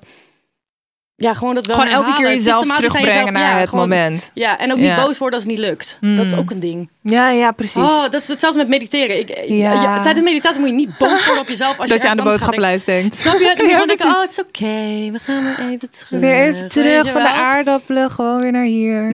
Ja, 1.17 1.33
gewoon 1.33 1.55
dat 1.55 1.65
wel 1.65 1.75
Gewoon 1.75 1.91
elke 1.93 2.13
keer 2.13 2.27
jezelf 2.27 2.67
terugbrengen 2.75 3.07
jezelf- 3.13 3.29
naar 3.29 3.53
ja, 3.53 3.59
het 3.59 3.69
gewoon- 3.69 3.89
moment. 3.89 4.31
Ja, 4.33 4.57
en 4.57 4.71
ook 4.71 4.77
niet 4.77 4.85
Ja. 4.85 4.95
boos 5.05 5.17
worden 5.17 5.39
als 5.39 5.47
het 5.47 5.57
niet 5.57 5.65
lukt. 5.67 5.97
Dat 6.01 6.25
is 6.25 6.35
ook 6.35 6.49
een 6.51 6.59
ding. 6.59 6.89
Ja, 7.01 7.29
ja, 7.29 7.51
precies. 7.51 7.81
Oh, 7.81 8.01
dat 8.01 8.21
is 8.21 8.27
hetzelfde 8.27 8.59
met 8.59 8.67
mediteren. 8.67 9.19
Ik, 9.19 9.29
Ja. 9.47 9.73
ja, 9.73 9.99
tijdens 9.99 10.25
meditatie 10.25 10.59
moet 10.59 10.69
je 10.69 10.75
niet 10.75 10.97
boos 10.97 11.25
worden 11.25 11.43
op 11.43 11.47
jezelf 11.49 11.79
als 11.79 11.89
dat 11.89 12.01
je 12.01 12.07
aan 12.09 12.15
de 12.15 12.21
boodschappenlijst 12.23 12.85
denkt. 12.85 13.17
Snap 13.17 13.33
je? 13.39 13.45
Dan 13.57 13.65
denken, 13.67 13.85
precies. 13.87 14.05
oh, 14.05 14.21
het 14.21 14.31
is 14.31 14.39
oké. 14.39 15.11
We 15.11 15.19
gaan 15.25 15.43
weer 15.43 15.69
even 15.71 15.89
terug. 15.89 16.19
Weer 16.19 16.43
even 16.43 16.69
terug 16.69 17.11
van 17.11 17.21
de 17.21 17.29
aardappelen, 17.31 18.11
gewoon 18.11 18.41
weer 18.41 18.51
naar 18.51 18.63
hier. 18.65 19.13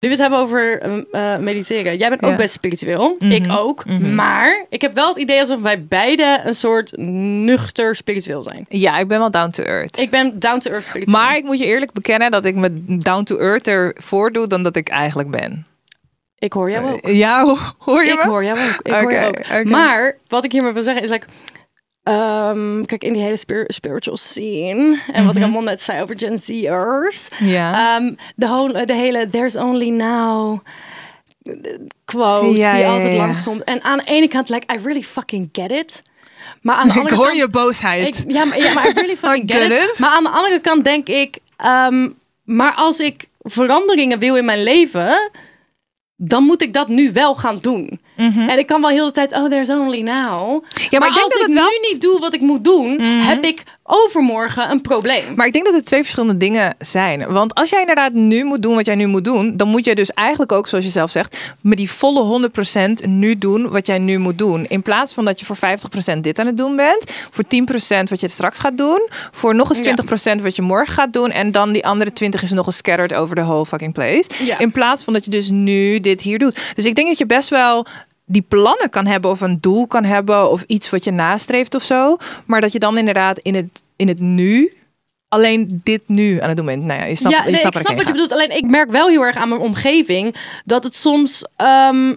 Nu 0.00 0.08
we 0.08 0.14
het 0.14 0.18
hebben 0.22 0.38
over 0.38 0.86
um, 0.86 1.06
eh, 1.12 1.36
mediteren. 1.36 1.96
Jij 1.96 2.08
bent 2.08 2.22
ook 2.22 2.30
Ja. 2.30 2.36
best 2.36 2.52
spiritueel. 2.54 3.16
Mhm. 3.18 3.30
Ik 3.30 3.52
ook. 3.52 3.84
Maar 4.00 4.64
ik 4.68 4.80
heb 4.80 4.94
wel 4.94 5.08
het 5.08 5.16
idee 5.16 5.40
alsof 5.40 5.60
wij 5.60 5.84
beide 5.84 6.40
een 6.44 6.54
soort 6.54 6.92
nuchter 6.96 7.96
spiritueel 7.96 8.42
zijn. 8.42 8.66
Ja, 8.68 8.98
ik 8.98 9.08
ben 9.08 9.18
wel 9.18 9.30
down 9.30 9.50
to 9.50 9.62
earth. 9.62 9.98
Ik 9.98 10.10
ben 10.10 10.38
down 10.38 10.58
to 10.58 10.70
earth 10.70 10.84
spiritueel. 10.84 11.20
Maar 11.20 11.36
ik 11.36 11.44
moet 11.44 11.58
je 11.58 11.64
eerlijk 11.64 11.92
bekennen 11.92 12.30
dat 12.30 12.44
ik 12.44 12.54
me 12.54 12.84
down 12.84 13.22
to 13.22 13.36
earth 13.38 13.66
er 13.66 13.96
voordoe 14.00 14.46
dan 14.46 14.62
dat 14.62 14.76
ik 14.76 14.88
eigenlijk 14.88 15.30
ben. 15.30 15.66
ik 16.38 16.52
hoor 16.52 16.70
jou 16.70 16.92
ook. 16.92 17.06
Ja, 17.08 17.44
ho- 17.44 17.56
hoor 17.78 18.04
je 18.04 18.10
Ik 18.12 18.24
me? 18.24 18.30
hoor 18.30 18.44
jou 18.44 18.58
ook. 18.58 18.80
Ik 18.82 18.92
hoor 18.92 19.12
jou 19.12 19.34
ook. 19.52 19.64
Maar 19.64 20.16
wat 20.28 20.44
ik 20.44 20.52
hiermee 20.52 20.72
wil 20.72 20.82
zeggen 20.82 21.02
is 21.02 21.10
like, 21.10 21.26
ehm, 22.12 22.84
kijk 22.84 23.04
in 23.04 23.12
die 23.12 23.22
hele 23.22 23.36
spir- 23.36 23.64
spiritual 23.66 24.16
scene 24.16 24.98
en 25.12 25.26
wat 25.26 25.36
ik 25.36 25.42
allemaal 25.42 25.62
net 25.62 25.80
zei 25.80 26.02
over 26.02 26.18
Gen 26.18 26.38
Z'ers. 26.38 27.28
Mhm. 27.38 27.50
Ja. 27.50 27.96
Ehm, 27.96 28.14
de, 28.36 28.46
whole, 28.46 28.84
de 28.86 28.94
hele 28.94 29.28
there's 29.28 29.56
only 29.56 29.88
now 29.88 30.58
quote 32.04 32.56
Ja, 32.58 32.70
die 32.70 32.80
ja, 32.80 32.88
altijd 32.92 33.12
ja. 33.12 33.18
langskomt. 33.18 33.64
En 33.64 33.82
aan 33.82 33.98
de 33.98 34.04
ene 34.04 34.28
kant 34.28 34.48
like 34.48 34.74
I 34.74 34.78
really 34.82 35.02
fucking 35.02 35.48
get 35.52 35.70
it. 35.70 36.02
Maar 36.62 36.76
aan 36.76 36.86
de 36.88 36.92
ik 36.94 36.98
andere 36.98 37.14
hoor 37.16 37.24
kant, 37.26 37.38
je 37.38 37.48
boosheid. 37.48 38.18
ik, 38.18 38.30
ja, 38.32 38.44
maar, 38.44 38.58
ja, 38.58 38.72
maar 38.72 38.88
I 38.88 38.92
really 38.92 39.16
fucking 39.26 39.50
I 39.50 39.54
get 39.54 39.70
it. 39.70 39.98
Maar 39.98 40.10
aan 40.10 40.22
de 40.22 40.28
andere 40.30 40.60
kant 40.60 40.84
denk 40.84 41.08
ik, 41.08 41.38
ehm, 41.56 42.08
maar 42.44 42.74
als 42.74 43.00
ik 43.00 43.28
veranderingen 43.38 44.18
wil 44.18 44.36
in 44.36 44.44
mijn 44.44 44.62
leven, 44.62 45.30
dan 46.16 46.42
moet 46.42 46.62
ik 46.62 46.72
dat 46.72 46.88
nu 46.88 47.12
wel 47.12 47.34
gaan 47.34 47.58
doen. 47.60 48.00
En 48.48 48.58
ik 48.58 48.66
kan 48.66 48.80
wel 48.80 48.90
heel 48.90 49.06
de 49.06 49.12
tijd, 49.12 49.32
oh, 49.32 49.48
there's 49.48 49.68
only 49.70 50.00
now. 50.00 50.48
Mhm. 50.50 50.86
Ja, 50.90 50.98
maar 50.98 51.08
ik 51.08 51.14
denk 51.14 51.24
als 51.24 51.32
dat 51.32 51.40
ik 51.40 51.46
het 51.46 51.54
wel- 51.54 51.62
Mhm. 51.64 51.80
nu 51.82 51.88
niet 51.90 52.00
doe 52.00 52.20
wat 52.20 52.34
ik 52.34 52.40
moet 52.40 52.64
doen, 52.64 53.00
heb 53.00 53.44
ik 53.44 53.62
overmorgen 53.90 54.70
een 54.70 54.80
probleem. 54.80 55.34
Maar 55.36 55.46
ik 55.46 55.52
denk 55.52 55.64
dat 55.64 55.74
het 55.74 55.84
twee 55.86 56.00
verschillende 56.00 56.36
dingen 56.36 56.74
zijn. 56.78 57.32
Want 57.32 57.54
als 57.54 57.70
jij 57.70 57.80
inderdaad 57.80 58.12
nu 58.12 58.44
moet 58.44 58.62
doen 58.62 58.74
wat 58.74 58.86
jij 58.86 58.94
nu 58.94 59.06
moet 59.06 59.24
doen, 59.24 59.56
dan 59.56 59.68
moet 59.68 59.84
jij 59.84 59.94
dus 59.94 60.12
eigenlijk 60.12 60.52
ook, 60.52 60.66
zoals 60.68 60.84
je 60.84 60.90
zelf 60.90 61.10
zegt, 61.10 61.36
met 61.60 61.76
die 61.78 61.90
volle 61.90 62.22
100% 62.22 63.06
nu 63.06 63.38
doen 63.38 63.68
wat 63.68 63.86
jij 63.86 63.98
nu 63.98 64.18
moet 64.18 64.38
doen. 64.38 64.66
In 64.68 64.82
plaats 64.82 65.12
van 65.14 65.24
dat 65.24 65.40
je 65.40 65.46
voor 65.46 65.56
50% 65.56 66.24
dit 66.24 66.38
aan 66.38 66.46
het 66.46 66.56
doen 66.56 66.76
bent, 66.76 67.12
voor 67.30 67.44
10% 67.48 68.08
wat 68.10 68.20
je 68.20 68.28
straks 68.28 68.58
gaat 68.58 68.78
doen, 68.78 69.08
voor 69.32 69.54
nog 69.54 69.68
eens 69.70 69.80
20% 69.80 70.42
wat 70.42 70.56
je 70.56 70.62
morgen 70.62 70.94
gaat 70.94 71.12
doen 71.12 71.30
en 71.30 71.52
dan 71.52 71.72
die 71.72 71.86
andere 71.86 72.12
20 72.12 72.42
is 72.42 72.50
nog 72.50 72.66
eens 72.66 72.76
scattered 72.76 73.14
over 73.14 73.36
the 73.36 73.42
whole 73.42 73.66
fucking 73.66 73.92
place. 73.92 74.24
Ja. 74.44 74.58
In 74.58 74.72
plaats 74.72 75.04
van 75.04 75.12
dat 75.12 75.24
je 75.24 75.30
dus 75.30 75.50
nu 75.50 76.00
dit 76.00 76.20
hier 76.20 76.38
doet. 76.38 76.58
Dus 76.74 76.84
ik 76.84 76.94
denk 76.94 77.08
dat 77.08 77.18
je 77.18 77.26
best 77.26 77.48
wel 77.48 77.86
die 78.28 78.42
plannen 78.42 78.90
kan 78.90 79.06
hebben 79.06 79.30
of 79.30 79.40
een 79.40 79.56
doel 79.56 79.86
kan 79.86 80.04
hebben 80.04 80.50
of 80.50 80.62
iets 80.66 80.90
wat 80.90 81.04
je 81.04 81.10
nastreeft 81.10 81.74
of 81.74 81.82
zo. 81.82 82.16
Maar 82.46 82.60
dat 82.60 82.72
je 82.72 82.78
dan 82.78 82.98
inderdaad 82.98 83.38
in 83.38 83.54
het, 83.54 83.82
in 83.96 84.08
het 84.08 84.20
nu 84.20 84.72
alleen 85.28 85.80
dit 85.84 86.02
nu 86.06 86.40
aan 86.40 86.48
het 86.48 86.56
doen 86.56 86.66
bent. 86.66 86.84
Nou 86.84 87.00
ja, 87.00 87.06
je 87.06 87.14
snapt, 87.14 87.34
ja, 87.36 87.44
je 87.44 87.50
nee, 87.50 87.60
snapt 87.60 87.74
ik 87.76 87.80
snap 87.80 87.96
wat 87.96 88.06
je 88.06 88.12
bedoelt. 88.12 88.32
Alleen 88.32 88.56
ik 88.56 88.66
merk 88.66 88.90
wel 88.90 89.08
heel 89.08 89.22
erg 89.22 89.36
aan 89.36 89.48
mijn 89.48 89.60
omgeving 89.60 90.34
dat 90.64 90.84
het 90.84 90.94
soms. 90.94 91.44
ehm, 91.56 92.14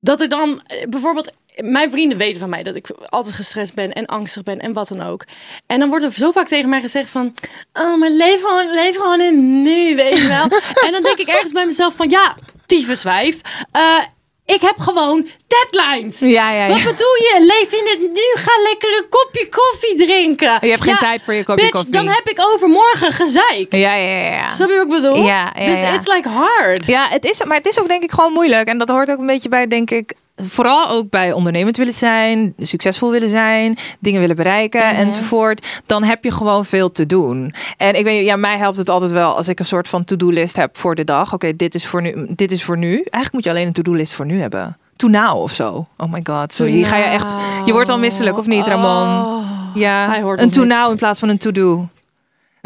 dat 0.00 0.20
er 0.20 0.28
dan 0.28 0.62
eh, 0.66 0.88
bijvoorbeeld. 0.88 1.32
Mijn 1.56 1.90
vrienden 1.90 2.18
weten 2.18 2.40
van 2.40 2.48
mij 2.48 2.62
dat 2.62 2.74
ik 2.74 2.90
altijd 3.08 3.34
gestrest 3.34 3.74
ben 3.74 3.92
en 3.92 4.06
angstig 4.06 4.42
ben 4.42 4.58
en 4.58 4.72
wat 4.72 4.88
dan 4.88 5.02
ook. 5.02 5.24
En 5.66 5.78
dan 5.80 5.88
wordt 5.88 6.04
er 6.04 6.12
zo 6.12 6.30
vaak 6.30 6.46
tegen 6.46 6.68
mij 6.68 6.80
gezegd 6.80 7.10
van... 7.10 7.34
Oh, 7.72 7.98
maar 7.98 8.10
leef 8.10 8.40
gewoon, 8.40 8.70
leef 8.70 8.96
gewoon 8.96 9.20
in 9.20 9.62
nu, 9.62 9.96
weet 9.96 10.18
je 10.18 10.28
wel. 10.28 10.60
en 10.86 10.92
dan 10.92 11.02
denk 11.02 11.18
ik 11.18 11.28
ergens 11.28 11.52
bij 11.52 11.66
mezelf 11.66 11.94
van... 11.94 12.10
Ja, 12.10 12.36
tyfuswijf. 12.66 13.40
eh 13.72 13.98
ik 14.46 14.60
heb 14.60 14.78
gewoon 14.78 15.28
deadlines. 15.46 16.18
gaat. 16.18 16.30
Ja, 16.30 16.52
ja, 16.52 16.68
Wat 16.68 16.78
ja. 16.78 16.84
bedoel 16.84 17.14
je? 17.14 17.36
Leef 17.40 17.72
in 17.80 17.86
het 17.88 18.00
nu. 18.00 18.42
Ga 18.42 18.62
lekker 18.62 18.88
een 18.98 19.08
kopje 19.08 19.48
koffie 19.48 20.06
drinken. 20.06 20.58
Je 20.60 20.70
hebt 20.70 20.82
geen 20.82 20.96
tijd 20.96 21.22
voor 21.22 21.34
je 21.34 21.44
kopje 21.44 21.62
bitch, 21.62 21.70
koffie. 21.74 21.92
dan 21.92 22.08
heb 22.08 22.28
ik 22.28 22.38
overmorgen 22.40 23.12
gezeik. 23.12 23.66
Ja, 23.68 23.94
ja, 23.94 24.10
ja. 24.18 24.30
ja. 24.30 24.50
Snap 24.50 24.68
je 24.68 24.74
wat 24.74 24.84
ik 24.84 24.90
bedoel? 24.90 25.16
Ja, 25.16 25.52
ja, 25.58 25.66
dus 25.66 25.80
ja. 25.80 25.94
it's 25.94 26.06
like 26.06 26.28
hard. 26.28 26.86
Ja, 26.86 27.08
het 27.08 27.24
is, 27.24 27.44
maar 27.44 27.56
het 27.56 27.66
is 27.66 27.80
ook 27.80 27.88
denk 27.88 28.02
ik 28.02 28.12
gewoon 28.12 28.32
moeilijk. 28.32 28.68
En 28.68 28.78
dat 28.78 28.88
hoort 28.88 29.10
ook 29.10 29.18
een 29.18 29.26
beetje 29.26 29.48
bij, 29.48 29.66
denk 29.66 29.90
ik, 29.90 30.12
vooral 30.36 30.88
ook 30.88 31.10
bij 31.10 31.32
ondernemend 31.32 31.76
willen 31.76 31.92
zijn, 31.94 32.54
succesvol 32.58 33.10
willen 33.10 33.30
zijn, 33.30 33.76
dingen 33.98 34.20
willen 34.20 34.36
bereiken 34.36 34.80
Mhm. 34.86 34.94
enzovoort. 34.94 35.66
Dan 35.86 36.02
heb 36.04 36.24
je 36.24 36.30
gewoon 36.30 36.64
veel 36.64 36.92
te 36.92 37.06
doen. 37.06 37.54
En 37.76 37.98
ik 37.98 38.04
weet, 38.04 38.24
ja, 38.24 38.36
mij 38.36 38.56
helpt 38.58 38.76
het 38.76 38.88
altijd 38.88 39.10
wel 39.10 39.36
als 39.36 39.48
ik 39.48 39.58
een 39.58 39.64
soort 39.66 39.88
van 39.88 40.04
to-do-list 40.04 40.56
heb 40.56 40.76
voor 40.76 40.94
de 40.94 41.04
dag. 41.04 41.32
Oké, 41.32 41.56
dit 41.56 41.74
is 41.74 41.86
voor 41.86 42.02
nu. 42.02 42.26
Dit 42.28 42.52
is 42.52 42.64
voor 42.64 42.78
nu. 42.78 42.92
Eigenlijk 42.94 43.32
moet 43.32 43.44
je 43.44 43.50
alleen 43.50 43.66
een 43.66 43.72
to-do-list 43.72 44.14
voor 44.14 44.26
nu 44.26 44.40
hebben. 44.40 44.76
To 44.96 45.08
now 45.08 45.36
of 45.42 45.50
zo. 45.52 45.86
Oh 45.96 46.12
my 46.12 46.20
god, 46.24 46.54
sorry. 46.54 46.72
Hier 46.72 46.86
ga 46.86 46.96
je 46.96 47.04
echt. 47.04 47.34
Je 47.64 47.72
wordt 47.72 47.88
al 47.88 47.98
misselijk 47.98 48.38
of 48.38 48.46
niet, 48.46 48.66
Ramon? 48.66 49.24
Oh. 49.26 49.44
Ja, 49.74 50.06
Hij 50.08 50.20
hoort 50.22 50.40
een 50.40 50.50
to 50.50 50.64
now 50.64 50.90
in 50.90 50.96
plaats 50.96 51.20
van 51.20 51.28
een 51.28 51.38
to-do. 51.38 51.86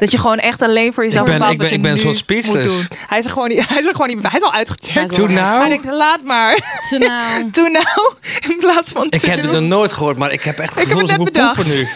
Dat 0.00 0.10
je 0.10 0.18
gewoon 0.18 0.38
echt 0.38 0.62
alleen 0.62 0.92
voor 0.92 1.04
jezelf 1.04 1.26
Ik 1.26 1.30
ben- 1.30 1.38
bepaalt 1.38 1.52
ik 1.52 1.58
ben- 1.58 1.66
wat 1.66 1.70
je 1.70 1.76
ik 1.76 1.82
ben 1.82 1.90
een 1.90 1.96
nu 1.96 2.02
soort 2.04 2.16
speechless. 2.16 2.68
moet 2.78 2.88
doen. 2.88 2.98
Hij 3.06 3.18
is 3.18 3.24
er 3.24 3.30
gewoon 3.30 3.48
niet. 3.48 3.66
Hij 3.68 3.78
is 3.78 3.86
er 3.86 3.92
gewoon 3.92 4.08
niet. 4.08 4.22
Hij 4.22 4.30
is 4.40 4.42
al 4.42 4.50
Hij 4.50 4.58
uitgecheckt. 4.58 5.10
is 5.10 5.18
al 5.18 5.26
To 5.26 5.32
now? 5.32 5.58
Hij 5.60 5.68
denkt, 5.68 5.86
laat 5.86 6.22
maar. 6.24 6.54
To 6.90 6.98
now. 6.98 7.44
To 7.54 7.62
now. 7.68 8.12
In 8.48 8.56
plaats 8.60 8.92
van 8.92 9.06
Ik 9.10 9.20
heb 9.20 9.42
dit 9.42 9.52
nog 9.52 9.60
nooit 9.62 9.92
gehoord, 9.92 10.16
maar 10.16 10.32
ik 10.32 10.42
heb 10.42 10.58
echt 10.58 10.74
het 10.74 10.82
Ik 10.82 10.88
heb 10.88 10.98
gevoel 10.98 11.16
dat 11.16 11.26
het 11.26 11.36
ik 11.36 11.42
net 11.42 11.44
moet 11.46 11.54
poepen 11.56 11.74
nu. 11.76 11.88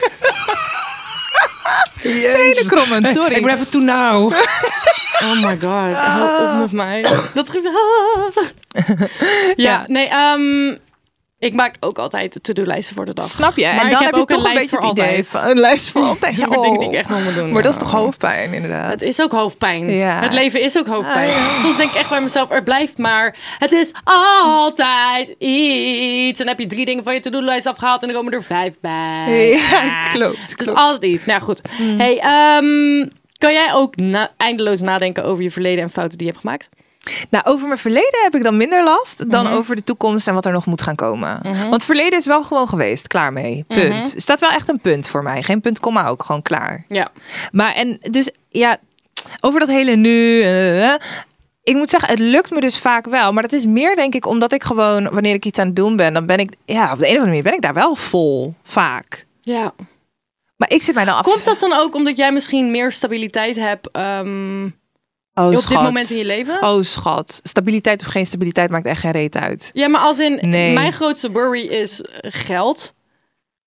Tenen 2.33 2.67
krommen, 2.67 3.13
sorry. 3.13 3.35
Ik 3.35 3.43
ben 3.45 3.55
even 3.55 3.69
toe 3.69 3.81
nou. 3.81 4.35
Oh 5.23 5.41
my 5.43 5.59
god. 5.61 5.95
Hou 5.97 6.53
op 6.55 6.61
met 6.61 6.73
mij. 6.73 7.07
Dat 7.35 7.49
gebeurt. 7.51 8.53
ja, 8.87 9.07
Ja. 9.57 9.85
nee. 9.87 10.09
ehm, 10.09 10.77
ik 11.45 11.55
maak 11.55 11.75
ook 11.81 11.99
altijd 11.99 12.39
to-do-lijsten 12.43 12.97
voor 12.97 13.05
de 13.05 13.13
dag. 13.15 13.29
Snap 13.29 13.57
je? 13.57 13.63
Maar 13.65 13.71
en 13.71 13.77
ik 13.77 13.81
dan 13.83 13.91
heb 13.93 14.01
heb 14.01 14.15
je 14.15 14.21
ook 14.21 14.31
een 14.31 14.37
toch 14.37 14.47
een 14.47 14.53
lijst 14.53 14.71
beetje 14.71 14.87
het 14.87 14.99
idee 14.99 15.07
altijd. 15.07 15.29
van 15.29 15.51
een 15.51 15.59
lijst 15.59 15.91
voor 15.91 16.03
altijd. 16.03 16.37
Ja, 16.45 16.47
maar 16.47 16.61
dingen 16.61 16.79
die 16.79 16.89
oh. 16.89 16.95
ik 16.95 16.99
echt 17.01 17.09
nog 17.09 17.25
moet 17.25 17.35
doen. 17.35 17.53
Maar 17.53 17.63
dat 17.63 17.73
is 17.73 17.79
toch 17.79 17.91
hoofdpijn, 17.91 18.53
inderdaad. 18.55 18.91
Het 18.91 19.03
is 19.03 19.23
ook 19.23 19.33
hoofdpijn. 19.33 19.91
Ja. 19.91 20.21
Het 20.21 20.33
leven 20.33 20.61
is 20.61 20.79
ook 20.79 20.87
hoofdpijn. 20.87 21.31
Soms 21.59 21.77
denk 21.77 21.91
ik 21.91 21.97
echt 21.97 22.09
bij 22.09 22.21
mezelf, 22.21 22.51
er 22.51 22.63
blijft 22.63 22.99
maar. 22.99 23.37
Het 23.59 23.73
is 23.73 23.93
altijd 24.05 25.35
iets. 25.39 26.41
En 26.41 26.47
dan 26.47 26.47
heb 26.47 26.59
je 26.59 26.67
drie 26.67 26.85
dingen 26.85 27.05
van 27.05 27.15
je 27.15 27.21
to-do-lijst 27.21 27.67
afgehaald 27.67 28.01
en 28.03 28.09
dan 28.09 28.17
komen 28.17 28.33
er 28.33 28.43
vijf 28.43 28.75
bij. 28.81 29.49
Ja, 29.71 30.09
klopt, 30.13 30.41
Het 30.41 30.49
is 30.49 30.55
klopt. 30.55 30.79
altijd 30.79 31.03
iets. 31.13 31.25
Nou 31.27 31.41
goed. 31.41 31.61
Hey, 31.97 32.19
ehm, 32.19 33.09
kan 33.39 33.53
jij 33.53 33.69
ook 33.73 33.97
na- 33.97 34.31
eindeloos 34.37 34.81
nadenken 34.81 35.25
over 35.25 35.43
je 35.43 35.51
verleden 35.51 35.85
en 35.85 35.91
fouten 35.91 36.19
die 36.19 36.27
je 36.27 36.33
hebt 36.33 36.45
gemaakt? 36.45 36.69
Nou, 37.31 37.45
over 37.47 37.67
mijn 37.67 37.79
verleden 37.79 38.21
heb 38.23 38.35
ik 38.35 38.43
dan 38.45 38.57
minder 38.57 38.85
last 38.85 39.31
dan 39.31 39.45
Mhm. 39.45 39.55
over 39.55 39.77
de 39.77 39.85
toekomst 39.85 40.29
en 40.29 40.35
wat 40.35 40.47
er 40.47 40.53
nog 40.53 40.67
moet 40.67 40.83
gaan 40.83 40.95
komen. 40.95 41.41
Want 41.43 41.73
het 41.73 41.85
verleden 41.85 42.19
is 42.19 42.27
wel 42.27 42.43
gewoon 42.43 42.69
geweest, 42.69 43.07
klaar 43.07 43.33
mee. 43.33 43.65
Mhm. 43.69 43.81
Punt. 43.81 44.15
Er 44.15 44.21
staat 44.21 44.41
wel 44.41 44.51
echt 44.51 44.69
een 44.69 44.81
punt 44.81 45.09
voor 45.09 45.23
mij. 45.23 45.43
Geen 45.43 45.61
punt, 45.61 45.81
komma 45.81 46.07
ook 46.07 46.23
gewoon 46.23 46.43
klaar. 46.43 46.85
Ja. 46.89 47.11
Maar 47.53 47.75
en 47.75 47.99
dus 48.11 48.31
ja, 48.49 48.77
over 49.41 49.61
dat 49.61 49.69
hele 49.69 49.97
nu. 49.97 50.41
eh, 50.43 50.93
eh, 50.93 51.01
ik 51.63 51.75
moet 51.75 51.91
zeggen, 51.91 52.09
het 52.09 52.19
lukt 52.19 52.51
me 52.51 52.61
dus 52.61 52.79
vaak 52.79 53.07
wel. 53.07 53.33
Maar 53.33 53.43
dat 53.43 53.53
is 53.53 53.67
meer 53.67 53.97
denk 53.97 54.15
ik 54.15 54.27
omdat 54.27 54.53
ik 54.53 54.63
gewoon, 54.63 55.11
wanneer 55.11 55.35
ik 55.35 55.45
iets 55.45 55.59
aan 55.59 55.67
het 55.67 55.77
doen 55.77 55.97
ben, 55.97 56.13
dan 56.15 56.27
ben 56.27 56.39
ik, 56.39 56.53
ja, 56.65 56.93
op 56.93 56.99
de 56.99 57.05
een 57.05 57.13
of 57.13 57.19
andere 57.19 57.27
manier 57.27 57.43
ben 57.43 57.55
ik 57.55 57.61
daar 57.63 57.75
wel 57.75 57.95
vol. 57.95 58.55
Vaak. 58.63 59.27
ja. 59.41 59.75
Maar 60.57 60.71
ik 60.71 60.83
zit 60.83 60.95
mij 60.95 61.05
dan 61.05 61.17
af. 61.17 61.25
Komt 61.25 61.45
dat 61.45 61.61
dan 61.61 61.73
ook 61.73 61.95
omdat 61.95 62.17
jij 62.17 62.33
misschien 62.33 62.71
meer 62.71 62.93
stabiliteit 62.93 63.57
hebt 63.57 63.91
ehm, 63.91 64.69
oh, 65.35 65.47
op 65.47 65.67
dit 65.69 65.83
moment 65.83 66.11
in 66.11 66.17
je 66.17 66.25
leven? 66.25 66.63
Oh, 66.63 66.83
schat. 66.83 67.41
Stabiliteit 67.43 68.01
of 68.01 68.07
geen 68.07 68.27
stabiliteit 68.27 68.71
maakt 68.71 68.87
echt 68.87 69.01
geen 69.01 69.11
reet 69.11 69.37
uit. 69.37 69.71
Ja, 69.73 69.89
maar 69.89 70.01
als 70.01 70.19
in 70.19 70.39
Nee. 70.51 70.73
mijn 70.73 70.93
grootste 70.93 71.31
worry 71.33 71.67
is 71.67 72.01
geld. 72.23 72.95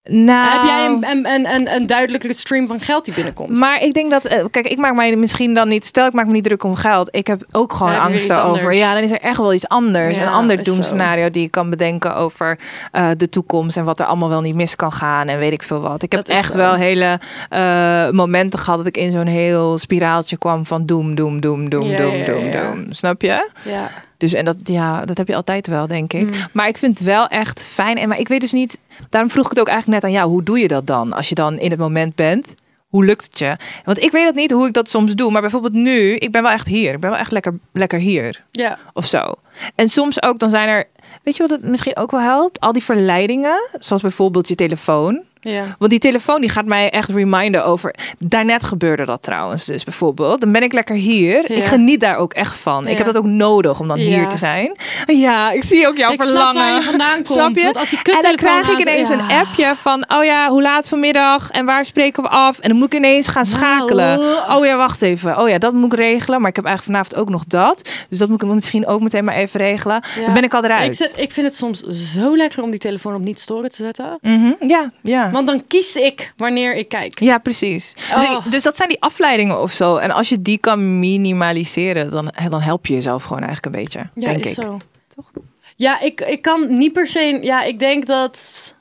Nou, 0.10 0.52
Heb 0.52 0.64
jij 0.64 0.86
een, 0.86 1.06
een, 1.10 1.26
een, 1.26 1.54
een, 1.54 1.76
een 1.76 1.88
duidelijke 1.88 2.34
stream 2.34 2.68
van 2.68 2.80
geld 2.80 3.06
die 3.06 3.14
binnenkomt? 3.14 3.60
Maar 3.60 3.82
ik 3.84 3.94
denk 3.94 4.12
dat, 4.12 4.26
eh, 4.26 4.46
kijk, 4.52 4.68
ik 4.68 4.78
maak 4.78 4.96
mij 4.96 5.16
misschien 5.16 5.54
dan 5.54 5.68
niet, 5.68 5.86
stel 5.86 6.08
ik 6.08 6.14
maak 6.14 6.26
me 6.26 6.32
niet 6.32 6.44
druk 6.44 6.64
om 6.64 6.76
geld. 6.76 7.16
Ik 7.16 7.28
heb 7.28 7.46
ook 7.52 7.74
gewoon 7.74 8.00
angsten 8.00 8.44
over. 8.44 8.60
anders. 8.60 8.78
Ja, 8.78 8.94
dan 8.94 9.04
is 9.04 9.12
er 9.12 9.20
echt 9.20 9.38
wel 9.38 9.54
iets 9.54 9.68
anders. 9.68 10.18
Ja, 10.18 10.24
een 10.24 10.34
ander 10.34 10.60
is 10.60 10.66
zo. 10.66 10.74
doemscenario 10.74 11.30
die 11.30 11.44
ik 11.44 11.52
kan 11.52 11.70
bedenken 11.70 12.16
over 12.16 12.60
eh, 12.92 13.10
de 13.18 13.30
toekomst 13.30 13.78
en 13.78 13.84
wat 13.86 14.00
er 14.00 14.06
allemaal 14.06 14.30
wel 14.30 14.42
niet 14.42 14.56
mis 14.56 14.76
kan 14.76 14.92
gaan 14.92 15.28
en 15.28 15.40
weet 15.40 15.52
ik 15.52 15.64
veel 15.64 15.82
wat. 15.82 16.04
Ik 16.04 16.12
heb 16.12 16.28
echt 16.28 16.52
zo. 16.52 16.58
wel 16.58 16.74
hele 16.74 17.20
eh, 17.50 18.10
momenten 18.10 18.60
gehad 18.60 18.78
dat 18.78 18.88
ik 18.88 18.98
in 18.98 19.12
zo'n 19.12 19.28
heel 19.28 19.78
spiraaltje 19.78 20.38
kwam 20.38 20.66
van 20.66 20.86
doem, 20.86 21.16
doem, 21.16 21.40
doem, 21.40 21.70
doem, 21.70 21.96
doem, 21.96 22.24
doem, 22.26 22.52
doem. 22.52 22.86
Snap 22.90 23.22
je? 23.22 23.50
ja. 23.64 23.90
Dus 24.18 24.34
en 24.34 24.46
dat, 24.46 24.56
ja, 24.64 25.06
dat 25.06 25.18
heb 25.18 25.28
je 25.28 25.36
altijd 25.36 25.68
wel, 25.68 25.88
denk 25.88 26.14
ik. 26.14 26.30
Mm. 26.30 26.34
Maar 26.52 26.68
ik 26.68 26.78
vind 26.78 26.98
het 26.98 27.08
wel 27.08 27.28
echt 27.28 27.64
fijn. 27.64 27.98
En 27.98 28.08
maar 28.10 28.20
ik 28.20 28.28
weet 28.28 28.42
dus 28.42 28.52
niet. 28.52 28.80
Daarom 29.10 29.32
vroeg 29.32 29.44
ik 29.44 29.50
het 29.50 29.60
ook 29.60 29.68
eigenlijk 29.68 30.02
net 30.02 30.12
aan 30.12 30.18
jou. 30.18 30.32
Hoe 30.32 30.44
doe 30.44 30.60
je 30.60 30.68
dat 30.68 30.88
dan? 30.88 31.14
Als 31.14 31.30
je 31.30 31.36
dan 31.36 31.60
in 31.60 31.70
het 31.70 31.80
moment 31.80 32.16
bent. 32.16 32.54
Hoe 32.88 33.06
lukt 33.06 33.26
het 33.26 33.40
je? 33.40 33.58
Want 33.86 34.02
ik 34.02 34.12
weet 34.12 34.26
het 34.26 34.36
niet 34.36 34.52
hoe 34.52 34.68
ik 34.68 34.74
dat 34.74 34.90
soms 34.90 35.16
doe. 35.16 35.32
Maar 35.32 35.42
bijvoorbeeld 35.42 35.74
nu, 35.74 36.16
ik 36.16 36.32
ben 36.32 36.42
wel 36.42 36.52
echt 36.52 36.68
hier. 36.68 36.94
Ik 36.94 37.00
ben 37.00 37.10
wel 37.10 37.20
echt 37.20 37.32
lekker, 37.32 37.60
lekker 37.74 38.00
hier. 38.00 38.44
ja. 38.52 38.78
Of 38.94 39.06
zo. 39.06 39.34
En 39.76 39.90
soms 39.90 40.22
ook, 40.22 40.40
dan 40.40 40.50
zijn 40.50 40.70
er. 40.70 40.86
Weet 41.24 41.36
je 41.36 41.42
wat 41.48 41.52
het 41.52 41.64
misschien 41.64 41.98
ook 41.98 42.12
wel 42.12 42.20
helpt? 42.22 42.60
Al 42.60 42.72
die 42.72 42.84
verleidingen. 42.84 43.70
Zoals 43.80 44.02
bijvoorbeeld 44.02 44.48
je 44.48 44.56
telefoon. 44.56 45.24
Ja. 45.52 45.64
Want 45.80 45.92
die 45.92 46.00
telefoon 46.00 46.42
die 46.42 46.50
gaat 46.50 46.66
mij 46.66 46.90
echt 46.90 47.10
reminden 47.10 47.66
over. 47.66 47.94
Daarnet 48.20 48.64
gebeurde 48.64 49.06
dat 49.06 49.24
trouwens, 49.24 49.66
dus 49.66 49.84
bijvoorbeeld. 49.84 50.42
Dan 50.42 50.52
ben 50.52 50.64
ik 50.64 50.74
lekker 50.74 50.96
hier. 50.96 51.52
Ja. 51.52 51.56
Ik 51.58 51.64
geniet 51.64 52.00
daar 52.00 52.16
ook 52.18 52.34
echt 52.34 52.58
van. 52.58 52.88
Ik 52.88 52.98
heb 52.98 53.06
dat 53.06 53.18
ook 53.18 53.26
nodig 53.26 53.80
om 53.80 53.88
dan 53.88 53.98
hier 53.98 54.28
te 54.28 54.38
zijn. 54.38 54.76
Ja, 55.06 55.52
ik 55.52 55.64
zie 55.64 55.88
ook 55.88 55.98
jouw 55.98 56.12
Ik 56.12 56.22
snap 56.22 56.28
verlangen. 56.28 56.62
waar 56.64 56.74
je 56.76 56.82
vandaan 56.82 57.14
komt, 57.14 57.28
Snap 57.28 57.56
je? 57.56 57.64
want 57.64 57.78
als 57.78 57.90
die 57.90 58.00
en 58.04 58.22
dan 58.22 58.36
krijg 58.36 58.70
ik 58.70 58.80
ineens 58.80 59.10
een 59.10 59.22
appje 59.22 59.74
van, 59.78 60.06
oh 60.08 60.24
ja, 60.24 60.50
hoe 60.50 60.62
laat 60.62 60.88
vanmiddag 60.88 61.50
en 61.52 61.66
waar 61.66 61.86
spreken 61.86 62.24
we 62.24 62.30
af? 62.30 62.60
En 62.60 62.70
dan 62.70 62.78
moet 62.78 62.94
ik 62.94 63.00
ineens 63.00 63.28
gaan 63.28 63.46
schakelen. 63.46 64.20
Nou. 64.20 64.60
Oh 64.60 64.66
ja, 64.66 64.76
wacht 64.78 65.02
even. 65.02 65.40
Oh 65.40 65.50
ja, 65.50 65.58
dat 65.58 65.74
moet 65.74 65.94
ik 65.94 66.00
regelen. 66.00 66.40
Maar 66.42 66.50
ik 66.50 66.56
heb 66.56 66.66
eigenlijk 66.66 66.98
vanavond 66.98 67.22
ook 67.28 67.30
nog 67.34 67.46
dat. 67.48 67.90
Dus 68.10 68.20
dat 68.20 68.30
moet 68.30 68.42
ik 68.44 68.48
misschien 68.50 68.88
ook 68.88 69.02
meteen 69.02 69.24
maar 69.24 69.36
even 69.36 69.60
regelen. 69.60 70.02
Dan 70.26 70.34
ben 70.34 70.44
ik 70.44 70.54
al 70.54 70.64
eruit. 70.64 71.00
Ik, 71.16 71.22
ik 71.22 71.32
vind 71.32 71.48
het 71.48 71.56
soms 71.56 71.80
zo 71.82 72.36
lekker 72.38 72.64
om 72.64 72.70
die 72.70 72.80
telefoon 72.80 73.16
op 73.16 73.22
niet 73.22 73.40
storen 73.40 73.70
te 73.70 73.76
zetten. 73.84 74.18
Mhm, 74.22 74.52
Ja, 74.68 74.92
ja. 75.02 75.30
Want 75.46 75.48
dan 75.60 75.68
kies 75.68 75.96
ik 75.96 76.34
wanneer 76.38 76.76
ik 76.76 76.90
kijk. 76.90 77.20
Ja, 77.20 77.38
precies. 77.38 77.94
Dus, 77.94 78.28
Oh. 78.28 78.46
ik- 78.46 78.52
dus 78.52 78.64
dat 78.64 78.76
zijn 78.78 78.90
die 78.90 79.02
afleidingen 79.02 79.62
of 79.62 79.72
zo. 79.72 79.96
En 79.96 80.12
als 80.12 80.30
je 80.30 80.42
die 80.42 80.58
kan 80.58 81.00
minimaliseren, 81.00 82.10
dan, 82.10 82.34
dan 82.50 82.62
help 82.62 82.86
je 82.86 82.94
jezelf 82.94 83.24
gewoon 83.24 83.44
eigenlijk 83.44 83.76
een 83.76 83.82
beetje. 83.84 84.00
Ja, 84.14 84.26
denk 84.32 84.46
is 84.46 84.58
ik. 84.58 84.64
zo. 84.64 84.80
Toch? 85.16 85.32
Ja, 85.76 86.00
ik, 86.00 86.22
ik 86.22 86.42
kan 86.42 86.78
niet 86.78 86.94
per 86.94 87.08
se... 87.08 87.38
Ja, 87.42 87.64
ik 87.64 87.80
denk 87.80 88.08
dat... 88.08 88.76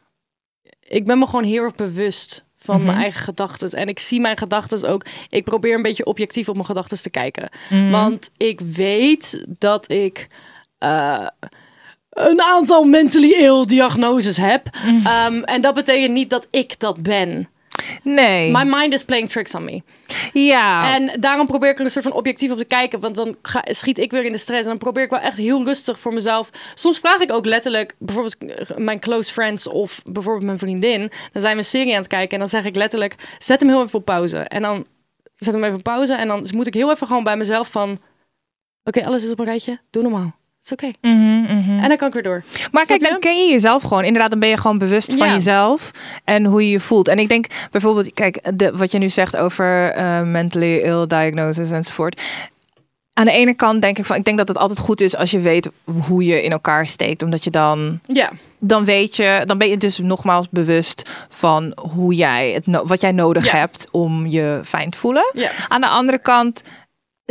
Ik 0.89 1.07
ben 1.07 1.19
me 1.19 1.27
gewoon 1.27 1.45
heel 1.45 1.63
erg 1.65 1.75
bewust 1.75 2.45
van 2.59 2.77
Mhm. 2.77 2.87
mijn 2.87 2.99
eigen 2.99 3.25
gedachten. 3.25 3.71
En 3.71 3.89
ik 3.89 3.99
zie 3.99 4.21
mijn 4.21 4.39
gedachten 4.39 4.89
ook... 4.89 5.05
Ik 5.29 5.45
probeer 5.45 5.75
een 5.75 5.83
beetje 5.83 6.05
objectief 6.07 6.49
op 6.49 6.55
mijn 6.55 6.67
gedachten 6.67 7.03
te 7.03 7.11
kijken. 7.11 7.49
Mhm. 7.71 7.91
Want 7.91 8.31
ik 8.37 8.61
weet 8.61 9.45
dat 9.59 9.91
ik... 9.91 10.27
eh, 10.79 11.27
een 12.17 12.43
aantal 12.43 12.85
mentally 12.85 13.33
ill 13.33 13.65
diagnoses 13.65 14.37
heb. 14.37 14.69
Mhm. 14.85 15.07
Ehm, 15.07 15.43
en 15.43 15.61
dat 15.61 15.75
betekent 15.75 16.13
niet 16.13 16.31
dat 16.31 16.47
ik 16.51 16.81
dat 16.81 17.03
ben. 17.03 17.49
Nee. 18.03 18.51
My 18.51 18.63
mind 18.65 18.93
is 18.93 19.05
playing 19.05 19.31
tricks 19.31 19.55
on 19.55 19.65
me. 19.65 19.83
ja. 20.33 20.95
En 20.95 21.21
daarom 21.21 21.47
probeer 21.47 21.71
ik 21.71 21.79
er 21.79 21.85
een 21.85 21.91
soort 21.91 22.05
van 22.05 22.15
objectief 22.15 22.51
op 22.51 22.59
te 22.59 22.65
kijken. 22.65 23.01
Want 23.01 23.17
dan 23.17 23.37
ga, 23.43 23.63
schiet 23.65 23.99
ik 23.99 24.11
weer 24.11 24.25
in 24.25 24.33
de 24.33 24.39
stress. 24.39 24.63
En 24.63 24.69
dan 24.69 24.79
probeer 24.79 25.03
ik 25.03 25.11
wel 25.11 25.19
echt 25.19 25.37
heel 25.37 25.65
rustig 25.65 25.99
voor 25.99 26.15
mezelf. 26.15 26.51
Soms 26.75 26.99
vraag 26.99 27.19
ik 27.19 27.33
ook 27.33 27.47
letterlijk, 27.47 27.95
bijvoorbeeld 27.99 28.37
mijn 28.77 29.01
close 29.01 29.33
friends 29.33 29.67
of 29.67 30.03
bijvoorbeeld 30.05 30.45
mijn 30.45 30.59
vriendin. 30.59 31.11
Dan 31.33 31.43
zijn 31.43 31.53
we 31.53 31.59
een 31.59 31.65
serie 31.65 31.93
aan 31.93 31.99
het 31.99 32.09
kijken. 32.09 32.33
En 32.33 32.39
dan 32.39 32.49
zeg 32.49 32.65
ik 32.65 32.77
letterlijk, 32.77 33.15
zet 33.39 33.61
hem 33.61 33.69
heel 33.69 33.83
even 33.83 33.99
op 33.99 34.05
pauze. 34.05 34.39
En 34.39 34.63
dan 34.63 34.87
zet 35.35 35.53
hem 35.53 35.65
even 35.65 35.77
op 35.77 35.83
pauze. 35.83 36.15
En 36.15 36.29
dan 36.29 36.49
moet 36.55 36.67
ik 36.67 36.75
heel 36.75 36.91
even 36.91 37.07
gewoon 37.07 37.25
bij 37.25 37.37
mezelf 37.37 37.71
van... 37.71 37.99
Oké, 38.85 39.05
alles 39.05 39.25
is 39.25 39.31
op 39.31 39.39
een 39.39 39.45
rijtje. 39.45 39.81
Doe 39.91 40.03
normaal. 40.03 40.37
Is 40.67 40.73
oké. 40.73 40.91
Mhm, 41.01 41.41
mhm. 41.43 41.79
En 41.83 41.89
dan 41.89 41.97
kan 41.97 42.09
ik 42.09 42.15
weer 42.15 42.23
door. 42.23 42.43
Maar 42.73 42.85
Snap 42.85 42.99
kijk, 42.99 43.11
dan 43.11 43.21
ken 43.21 43.37
je 43.47 43.53
jezelf 43.53 43.83
gewoon. 43.83 44.05
Inderdaad, 44.05 44.31
dan 44.31 44.41
ben 44.41 44.49
je 44.49 44.57
gewoon 44.57 44.79
bewust 44.79 45.15
van 45.15 45.27
Ja. 45.27 45.33
jezelf 45.35 45.91
en 46.25 46.45
hoe 46.45 46.63
je 46.63 46.71
je 46.71 46.81
voelt. 46.81 47.09
En 47.09 47.19
ik 47.19 47.29
denk 47.29 47.47
bijvoorbeeld, 47.71 48.15
kijk, 48.15 48.41
de, 48.55 48.77
wat 48.77 48.93
je 48.93 48.99
nu 48.99 49.09
zegt 49.09 49.37
over 49.37 49.91
eh, 49.93 50.23
mentally 50.23 50.77
ill 50.79 51.07
diagnosis 51.07 51.71
enzovoort. 51.71 52.21
Aan 53.13 53.25
de 53.25 53.31
ene 53.31 53.55
kant 53.55 53.83
denk 53.83 53.99
ik 53.99 54.05
van, 54.07 54.17
ik 54.17 54.25
denk 54.25 54.39
dat 54.39 54.49
het 54.49 54.57
altijd 54.59 54.79
goed 54.79 55.01
is 55.01 55.17
als 55.17 55.31
je 55.31 55.41
weet 55.41 55.69
hoe 56.07 56.25
je 56.25 56.43
in 56.43 56.51
elkaar 56.53 56.87
steekt, 56.87 57.23
omdat 57.23 57.45
je 57.45 57.51
dan 57.51 58.01
Ja, 58.07 58.31
dan 58.59 58.85
weet 58.85 59.17
je, 59.17 59.43
dan 59.47 59.59
ben 59.59 59.69
je 59.69 59.77
dus 59.77 59.99
nogmaals 59.99 60.47
bewust 60.51 61.11
van 61.29 61.73
hoe 61.93 62.15
jij 62.15 62.51
het, 62.53 62.83
wat 62.85 63.01
jij 63.01 63.13
nodig 63.13 63.45
Ja. 63.45 63.57
hebt 63.57 63.89
om 63.91 64.27
je 64.27 64.61
fijn 64.65 64.91
te 64.91 64.99
voelen. 64.99 65.31
ja. 65.35 65.51
Aan 65.69 65.81
de 65.81 65.89
andere 65.89 66.19
kant 66.19 66.63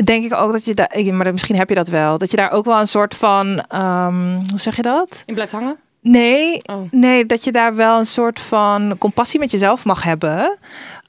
denk 0.03 0.23
ik 0.25 0.33
ook 0.33 0.51
dat 0.51 0.65
je 0.65 0.73
daar, 0.73 1.13
maar 1.13 1.31
misschien 1.31 1.55
heb 1.55 1.69
je 1.69 1.75
dat 1.75 1.87
wel, 1.87 2.17
dat 2.17 2.31
je 2.31 2.37
daar 2.37 2.51
ook 2.51 2.65
wel 2.65 2.79
een 2.79 2.87
soort 2.87 3.15
van, 3.15 3.63
ehm, 3.67 4.33
hoe 4.49 4.59
zeg 4.59 4.75
je 4.75 4.81
dat? 4.81 5.23
Je 5.25 5.33
blijft 5.33 5.51
hangen. 5.51 5.77
Nee, 6.01 6.61
Oh. 6.65 6.91
nee, 6.91 7.25
dat 7.25 7.43
je 7.43 7.51
daar 7.51 7.75
wel 7.75 7.99
een 7.99 8.05
soort 8.05 8.39
van 8.39 8.97
compassie 8.97 9.39
met 9.39 9.51
jezelf 9.51 9.85
mag 9.85 10.03
hebben. 10.03 10.57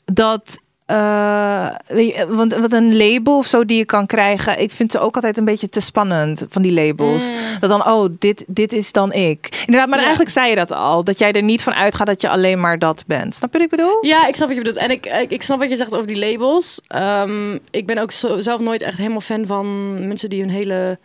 Dat, 0.04 0.58
weet 1.86 2.14
je, 2.14 2.26
want, 2.28 2.54
want 2.54 2.72
een 2.72 2.96
label 2.96 3.36
of 3.38 3.46
zo 3.46 3.64
die 3.64 3.76
je 3.76 3.84
kan 3.84 4.06
krijgen, 4.06 4.60
ik 4.60 4.70
vind 4.72 4.90
ze 4.90 4.98
ook 4.98 5.14
altijd 5.14 5.36
een 5.38 5.44
beetje 5.44 5.68
te 5.68 5.80
spannend 5.80 6.44
van 6.48 6.62
die 6.62 6.72
labels. 6.72 7.30
Dat 7.60 7.70
dan, 7.70 7.86
oh, 7.86 8.10
dit, 8.18 8.44
dit 8.46 8.72
is 8.72 8.92
dan 8.92 9.12
ik. 9.12 9.62
Inderdaad, 9.66 9.88
maar 9.88 9.98
Ja. 9.98 10.04
eigenlijk 10.04 10.30
zei 10.34 10.48
je 10.50 10.56
dat 10.56 10.72
al, 10.72 11.04
dat 11.04 11.18
jij 11.18 11.32
er 11.32 11.42
niet 11.42 11.62
van 11.62 11.74
uitgaat 11.74 12.06
dat 12.06 12.20
je 12.20 12.28
alleen 12.28 12.60
maar 12.60 12.78
dat 12.78 13.04
bent. 13.06 13.34
Snap 13.34 13.52
je 13.52 13.58
wat 13.58 13.66
ik 13.72 13.76
bedoel? 13.76 14.06
Ja, 14.06 14.26
ik 14.26 14.34
snap 14.36 14.48
wat 14.48 14.56
je 14.56 14.62
bedoelt. 14.62 14.82
En 14.82 14.90
ik, 14.90 15.06
ik, 15.06 15.30
ik 15.30 15.42
snap 15.42 15.58
wat 15.58 15.70
je 15.70 15.76
zegt 15.76 15.94
over 15.94 16.06
die 16.06 16.18
labels. 16.18 16.80
Ehm, 16.86 17.58
ik 17.70 17.86
ben 17.86 17.98
ook 17.98 18.10
zo, 18.10 18.40
zelf 18.40 18.60
nooit 18.60 18.82
echt 18.82 18.98
helemaal 18.98 19.20
fan 19.20 19.46
van 19.46 19.92
mensen 20.08 20.30
die 20.30 20.40
hun 20.40 20.50
hele... 20.50 20.98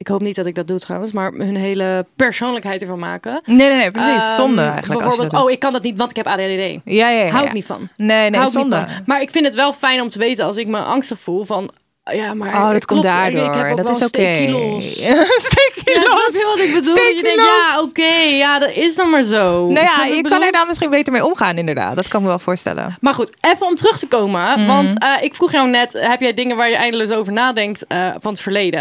Ik 0.00 0.08
hoop 0.08 0.20
niet 0.20 0.34
dat 0.34 0.46
ik 0.46 0.54
dat 0.54 0.66
doe 0.66 0.78
trouwens, 0.78 1.12
maar 1.12 1.32
hun 1.32 1.56
hele 1.56 2.06
persoonlijkheid 2.16 2.80
ervan 2.82 2.98
maken. 2.98 3.40
Nee, 3.44 3.56
nee, 3.56 3.76
nee, 3.76 3.90
precies. 3.90 4.22
Ehm, 4.22 4.34
zonde 4.34 4.62
eigenlijk. 4.62 5.00
Bijvoorbeeld, 5.00 5.30
dat 5.30 5.42
oh, 5.42 5.50
ik 5.50 5.58
kan 5.58 5.72
dat 5.72 5.82
niet, 5.82 5.98
want 5.98 6.10
ik 6.10 6.16
heb 6.16 6.26
ADHD. 6.26 6.72
doet. 6.72 6.80
ja, 6.84 7.10
ja, 7.10 7.24
ja, 7.24 7.30
Hou 7.30 7.42
ja. 7.42 7.48
ik 7.48 7.52
niet 7.54 7.64
van. 7.64 7.88
Nee, 7.96 8.06
nee, 8.06 8.16
Hou 8.18 8.32
ik 8.32 8.40
niet 8.40 8.50
zonde. 8.50 8.76
van. 8.76 8.86
Maar 9.06 9.20
ik 9.20 9.30
vind 9.30 9.46
het 9.46 9.54
wel 9.54 9.72
fijn 9.72 10.00
om 10.00 10.08
te 10.08 10.18
weten 10.18 10.44
als 10.44 10.56
ik 10.56 10.66
me 10.66 10.78
angstig 10.78 11.18
voel 11.18 11.44
van... 11.44 11.70
Ja, 12.12 12.34
maar 12.34 12.54
Oh, 12.54 12.70
dat 12.70 12.84
komt 12.84 13.02
daardoor. 13.02 13.44
Ik 13.44 13.54
heb 13.54 13.70
ook 13.70 13.76
dat 13.76 13.84
wel 13.86 13.94
is 13.94 13.98
oké. 13.98 14.06
steekkilo's. 14.08 14.84
steekkilo's. 15.48 15.94
Ja, 15.94 16.00
snap 16.00 16.32
je 16.32 16.52
wat 16.56 16.64
ik 16.66 16.74
bedoel? 16.74 16.94
Je 16.96 17.20
denkt, 17.22 17.42
ja, 17.42 17.80
oké, 17.82 18.14
ja, 18.36 18.58
dat 18.58 18.70
is 18.72 18.96
dan 18.96 19.10
maar 19.10 19.22
zo. 19.22 19.66
Nou 19.68 19.86
ja, 19.86 20.04
je 20.04 20.14
ik 20.14 20.22
kan 20.24 20.42
er 20.42 20.52
dan 20.52 20.66
misschien 20.66 20.90
beter 20.90 21.12
mee 21.12 21.24
omgaan, 21.24 21.56
inderdaad. 21.58 21.96
Dat 21.96 22.08
kan 22.08 22.22
me 22.22 22.28
wel 22.28 22.38
voorstellen. 22.38 22.96
Maar 23.00 23.14
goed, 23.14 23.32
even 23.40 23.66
om 23.66 23.74
terug 23.74 23.98
te 23.98 24.06
komen. 24.08 24.58
Mhm. 24.58 24.66
Want 24.66 24.98
eh, 24.98 25.08
ik 25.20 25.34
vroeg 25.34 25.52
jou 25.52 25.68
net, 25.68 25.92
heb 26.00 26.20
jij 26.20 26.34
dingen 26.34 26.56
waar 26.56 26.68
je 26.68 26.76
eindeloos 26.76 27.10
over 27.10 27.32
nadenkt 27.32 27.86
eh, 27.86 28.08
van 28.20 28.32
het 28.32 28.40
verleden? 28.40 28.80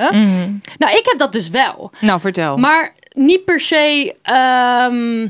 Nou, 0.78 0.96
ik 0.98 1.06
heb 1.06 1.18
dat 1.18 1.32
dus 1.32 1.50
wel. 1.50 1.92
Nou, 2.00 2.20
vertel. 2.20 2.58
Maar 2.58 2.94
niet 3.14 3.46
per 3.46 3.60
se... 3.60 4.16
ehm, 4.24 5.28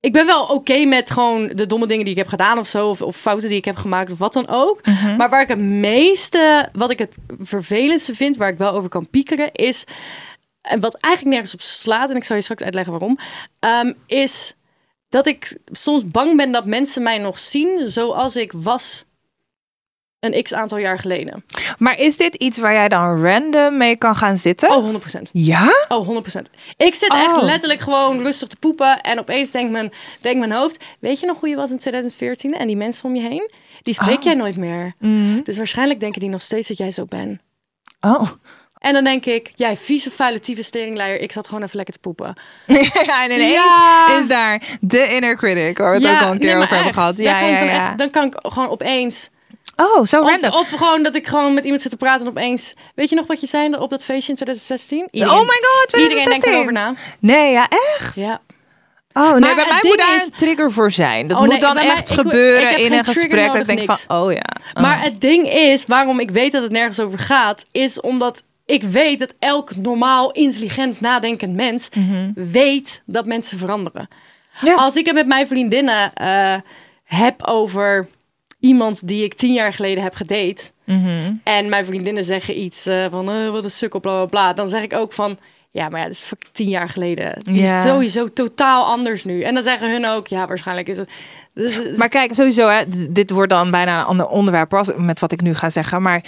ik 0.00 0.12
ben 0.12 0.26
wel 0.26 0.44
oké 0.44 0.84
met 0.84 1.10
gewoon 1.10 1.46
de 1.46 1.66
domme 1.66 1.86
dingen 1.86 2.04
die 2.04 2.12
ik 2.12 2.18
heb 2.18 2.28
gedaan 2.28 2.58
of 2.58 2.66
zo. 2.66 2.88
Of, 2.88 3.02
of 3.02 3.16
fouten 3.16 3.48
die 3.48 3.58
ik 3.58 3.64
heb 3.64 3.76
gemaakt 3.76 4.12
of 4.12 4.18
wat 4.18 4.32
dan 4.32 4.48
ook. 4.48 4.86
Mhm. 4.86 5.16
Maar 5.16 5.30
waar 5.30 5.42
ik 5.42 5.48
het 5.48 5.58
meeste, 5.58 6.68
wat 6.72 6.90
ik 6.90 6.98
het 6.98 7.18
vervelendste 7.38 8.14
vind, 8.14 8.36
waar 8.36 8.48
ik 8.48 8.58
wel 8.58 8.72
over 8.72 8.88
kan 8.88 9.10
piekeren, 9.10 9.52
is... 9.52 9.84
En 10.60 10.80
wat 10.80 10.94
eigenlijk 10.94 11.34
nergens 11.34 11.54
op 11.54 11.60
slaat, 11.60 12.10
en 12.10 12.16
ik 12.16 12.24
zal 12.24 12.36
je 12.36 12.42
straks 12.42 12.62
uitleggen 12.62 12.92
waarom, 12.92 13.18
ehm, 13.58 13.92
is 14.06 14.54
dat 15.08 15.26
ik 15.26 15.58
soms 15.72 16.04
bang 16.04 16.36
ben 16.36 16.52
dat 16.52 16.66
mensen 16.66 17.02
mij 17.02 17.18
nog 17.18 17.38
zien 17.38 17.88
zoals 17.88 18.36
ik 18.36 18.52
was 18.52 19.04
een 20.20 20.42
x 20.42 20.54
aantal 20.54 20.78
jaar 20.78 20.98
geleden. 20.98 21.44
Maar 21.78 21.98
is 21.98 22.16
dit 22.16 22.34
iets 22.34 22.58
waar 22.58 22.72
jij 22.72 22.88
dan 22.88 23.24
random 23.24 23.76
mee 23.76 23.96
kan 23.96 24.16
gaan 24.16 24.36
zitten? 24.36 24.70
Oh, 24.70 24.94
100%. 25.16 25.22
Ja? 25.32 25.84
Oh, 25.88 26.08
100%. 26.08 26.50
Ik 26.76 26.94
zit 26.94 27.12
echt 27.12 27.36
Oh. 27.36 27.42
letterlijk 27.42 27.80
gewoon 27.80 28.22
rustig 28.22 28.48
te 28.48 28.56
poepen. 28.56 29.00
En 29.00 29.18
opeens 29.18 29.50
denkt 29.50 29.72
mijn, 29.72 29.92
denkt 30.20 30.38
mijn 30.38 30.52
hoofd... 30.52 30.84
Weet 31.00 31.20
je 31.20 31.26
nog 31.26 31.40
hoe 31.40 31.48
je 31.48 31.56
was 31.56 31.70
in 31.70 31.78
2014? 31.78 32.54
En 32.54 32.66
die 32.66 32.76
mensen 32.76 33.04
om 33.04 33.14
je 33.14 33.22
heen? 33.28 33.50
Die 33.82 33.94
spreek 33.94 34.16
Oh. 34.16 34.22
jij 34.22 34.34
nooit 34.34 34.56
meer. 34.56 34.92
Mm. 34.98 35.40
Dus 35.44 35.56
waarschijnlijk 35.56 36.00
denken 36.00 36.20
die 36.20 36.28
nog 36.30 36.42
steeds 36.42 36.68
dat 36.68 36.76
jij 36.78 36.90
zo 36.90 37.04
bent. 37.04 37.40
Oh. 38.00 38.30
En 38.78 38.92
dan 38.92 39.04
denk 39.04 39.24
ik... 39.26 39.50
Jij 39.54 39.76
vieze, 39.76 40.10
vuile, 40.10 40.40
tieve 40.40 40.62
steringleier. 40.62 41.20
Ik 41.20 41.32
zat 41.32 41.46
gewoon 41.48 41.62
even 41.62 41.76
lekker 41.76 41.94
te 41.94 42.00
poepen. 42.00 42.34
ja, 43.06 43.24
en 43.24 43.30
ineens 43.30 43.52
Ja. 43.52 44.18
is 44.18 44.26
daar 44.28 44.62
de 44.80 45.14
inner 45.14 45.36
critic, 45.36 45.78
waar 45.78 45.98
we 46.00 46.06
het 46.06 46.16
ook 46.16 46.22
al 46.22 46.30
een 46.32 46.38
keer 46.38 46.54
nee, 46.54 46.62
over 46.62 46.74
hebben 46.74 46.92
gehad. 46.94 47.16
Ja, 47.16 47.40
ja, 47.40 47.58
dan, 47.58 47.68
ja. 47.68 47.88
echt- 47.88 47.98
dan 47.98 48.10
kan 48.10 48.24
ik 48.26 48.34
gewoon 48.38 48.68
opeens... 48.68 49.28
Oh, 49.80 50.04
zo 50.04 50.20
Of, 50.20 50.28
random. 50.30 50.52
of 50.52 50.68
gewoon 50.70 51.02
dat 51.02 51.14
ik 51.14 51.26
gewoon 51.26 51.54
met 51.54 51.64
iemand 51.64 51.82
zit 51.82 51.90
te 51.90 51.96
praten 51.96 52.24
en 52.26 52.30
opeens... 52.30 52.74
Weet 52.94 53.08
je 53.10 53.16
nog 53.16 53.26
wat 53.26 53.40
je 53.40 53.46
zei 53.46 53.74
op 53.74 53.90
dat 53.90 54.04
feestje 54.04 54.28
in 54.32 54.34
2016? 54.34 54.98
oh 55.00 55.10
my 55.12 55.28
god, 55.28 55.88
2016. 55.88 56.00
Iedereen 56.02 56.24
denkt 56.30 56.46
erover 56.46 56.72
na. 56.72 56.94
Nee, 57.18 57.52
ja, 57.52 57.68
echt? 57.98 58.14
Ja. 58.14 58.40
Oh, 59.12 59.30
nee, 59.30 59.40
Maar 59.40 59.54
bij 59.54 59.64
het 59.64 59.72
mij 59.82 59.90
moet 59.90 59.98
daar 59.98 60.16
is- 60.16 60.24
een 60.24 60.32
trigger 60.36 60.72
voor 60.72 60.90
zijn. 60.90 61.26
Dat 61.28 61.36
Oh, 61.36 61.42
moet 61.42 61.50
nee, 61.52 61.60
dan 61.60 61.74
mij- 61.74 61.86
echt 61.90 62.10
ik- 62.10 62.16
ik 62.16 62.20
gebeuren 62.22 62.78
in 62.78 62.92
een 62.92 63.04
gesprek. 63.04 63.46
Dat 63.46 63.54
ik 63.54 63.66
denk 63.66 63.78
niks. 63.88 64.04
van, 64.08 64.16
oh 64.22 64.32
ja. 64.32 64.42
Oh. 64.74 64.82
Maar 64.82 65.02
het 65.02 65.20
ding 65.20 65.52
is, 65.52 65.86
waarom 65.86 66.20
ik 66.20 66.30
weet 66.30 66.52
dat 66.52 66.62
het 66.62 66.72
nergens 66.72 67.00
over 67.00 67.18
gaat, 67.18 67.64
is 67.72 68.00
omdat 68.00 68.42
ik 68.66 68.82
weet 68.82 69.18
dat 69.18 69.34
elk 69.38 69.76
normaal, 69.76 70.30
intelligent, 70.32 71.00
nadenkend 71.00 71.54
mens 71.54 71.88
Mhm. 71.94 72.30
weet 72.34 73.02
dat 73.06 73.26
mensen 73.26 73.58
veranderen. 73.58 74.08
Ja. 74.60 74.74
Als 74.74 74.96
ik 74.96 75.06
het 75.06 75.14
met 75.14 75.26
mijn 75.26 75.46
vriendinnen 75.46 76.14
eh, 76.14 76.54
heb 77.04 77.46
over 77.46 78.08
iemand 78.60 79.06
die 79.08 79.24
ik 79.24 79.34
tien 79.34 79.52
jaar 79.52 79.72
geleden 79.72 80.02
heb 80.02 80.14
gedate. 80.14 80.70
Mhm. 80.84 81.32
En 81.44 81.68
mijn 81.68 81.84
vriendinnen 81.84 82.24
zeggen 82.24 82.60
iets 82.60 82.86
eh, 82.86 83.06
van 83.10 83.30
eh, 83.30 83.48
wat 83.48 83.64
een 83.64 83.70
sukkel, 83.70 84.00
bla 84.00 84.12
bla 84.16 84.26
bla. 84.26 84.52
Dan 84.52 84.68
zeg 84.68 84.82
ik 84.82 84.92
ook 84.92 85.12
van. 85.12 85.38
Ja, 85.70 85.88
maar 85.88 85.98
ja, 86.00 86.06
dat 86.06 86.14
is 86.14 86.22
fucking 86.22 86.52
tien 86.52 86.68
jaar 86.68 86.88
geleden. 86.88 87.38
Die 87.42 87.62
is 87.62 87.82
sowieso 87.82 88.32
totaal 88.32 88.84
anders 88.84 89.24
nu. 89.24 89.42
En 89.42 89.54
dan 89.54 89.62
zeggen 89.62 89.90
hun 89.90 90.06
ook, 90.06 90.26
ja, 90.26 90.46
waarschijnlijk 90.46 90.88
is 90.88 90.96
het. 90.98 91.10
Dus, 91.54 91.96
Maar 91.96 92.08
kijk, 92.08 92.34
sowieso, 92.34 92.68
hè, 92.68 92.82
dit 93.12 93.30
wordt 93.30 93.50
dan 93.50 93.70
bijna 93.70 93.98
een 94.00 94.04
ander 94.06 94.26
onderwerp 94.28 94.74
als- 94.74 94.92
met 94.96 95.20
wat 95.20 95.32
ik 95.32 95.40
nu 95.40 95.54
ga 95.54 95.70
zeggen. 95.70 96.02
Maar 96.02 96.24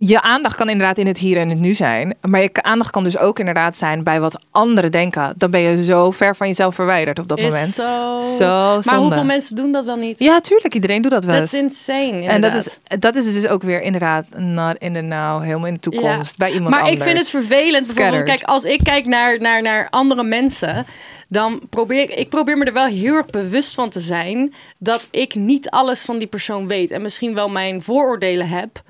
je 0.00 0.22
aandacht 0.22 0.56
kan 0.56 0.68
inderdaad 0.68 0.98
in 0.98 1.06
het 1.06 1.18
hier 1.18 1.36
en 1.36 1.48
het 1.48 1.58
nu 1.58 1.74
zijn. 1.74 2.14
Maar 2.20 2.42
je 2.42 2.50
aandacht 2.52 2.90
kan 2.90 3.04
dus 3.04 3.18
ook 3.18 3.38
inderdaad 3.38 3.76
zijn 3.76 4.02
bij 4.02 4.20
wat 4.20 4.38
anderen 4.50 4.92
denken. 4.92 5.34
Dan 5.36 5.50
ben 5.50 5.60
je 5.60 5.84
zo 5.84 6.10
ver 6.10 6.36
van 6.36 6.46
jezelf 6.46 6.74
verwijderd 6.74 7.18
op 7.18 7.28
dat 7.28 7.38
is 7.38 7.44
moment. 7.44 7.68
zo. 7.68 8.20
Zo 8.20 8.46
maar 8.46 8.82
zonde. 8.82 9.00
hoeveel 9.00 9.24
mensen 9.24 9.56
doen 9.56 9.72
dat 9.72 9.84
wel 9.84 9.96
niet? 9.96 10.18
Ja, 10.18 10.40
tuurlijk. 10.40 10.74
Iedereen 10.74 11.02
doet 11.02 11.10
dat 11.10 11.24
wel 11.24 11.34
Dat 11.34 11.44
is 11.44 11.54
insane. 11.54 12.22
En 12.22 12.40
dat 12.40 12.54
is, 12.54 12.78
dat 12.98 13.16
is 13.16 13.32
dus 13.32 13.46
ook 13.46 13.62
weer 13.62 13.80
inderdaad 13.82 14.26
not 14.36 14.76
in 14.78 14.92
the 14.92 15.00
now, 15.00 15.42
helemaal 15.42 15.66
in 15.66 15.74
de 15.74 15.80
toekomst, 15.80 16.36
bij 16.36 16.52
iemand 16.52 16.70
maar 16.70 16.80
anders. 16.80 16.96
ik 16.98 17.02
vind 17.02 17.18
het 17.18 17.28
vervelend. 17.28 17.94
Bijvoorbeeld, 17.94 18.24
kijk, 18.24 18.42
als 18.42 18.64
ik 18.64 18.80
kijk 18.82 19.06
naar, 19.06 19.40
naar, 19.40 19.62
naar 19.62 19.86
andere 19.90 20.22
mensen, 20.22 20.86
dan 21.28 21.60
probeer 21.70 22.02
ik, 22.02 22.10
ik 22.10 22.28
probeer 22.28 22.58
me 22.58 22.64
er 22.64 22.72
wel 22.72 22.86
heel 22.86 23.14
erg 23.14 23.26
bewust 23.26 23.74
van 23.74 23.90
te 23.90 24.00
zijn 24.00 24.54
dat 24.78 25.08
ik 25.10 25.34
niet 25.34 25.70
alles 25.70 26.00
van 26.00 26.18
die 26.18 26.26
persoon 26.26 26.68
weet 26.68 26.90
en 26.90 27.02
misschien 27.02 27.34
wel 27.34 27.48
mijn 27.48 27.82
vooroordelen 27.82 28.48
heb, 28.48 28.82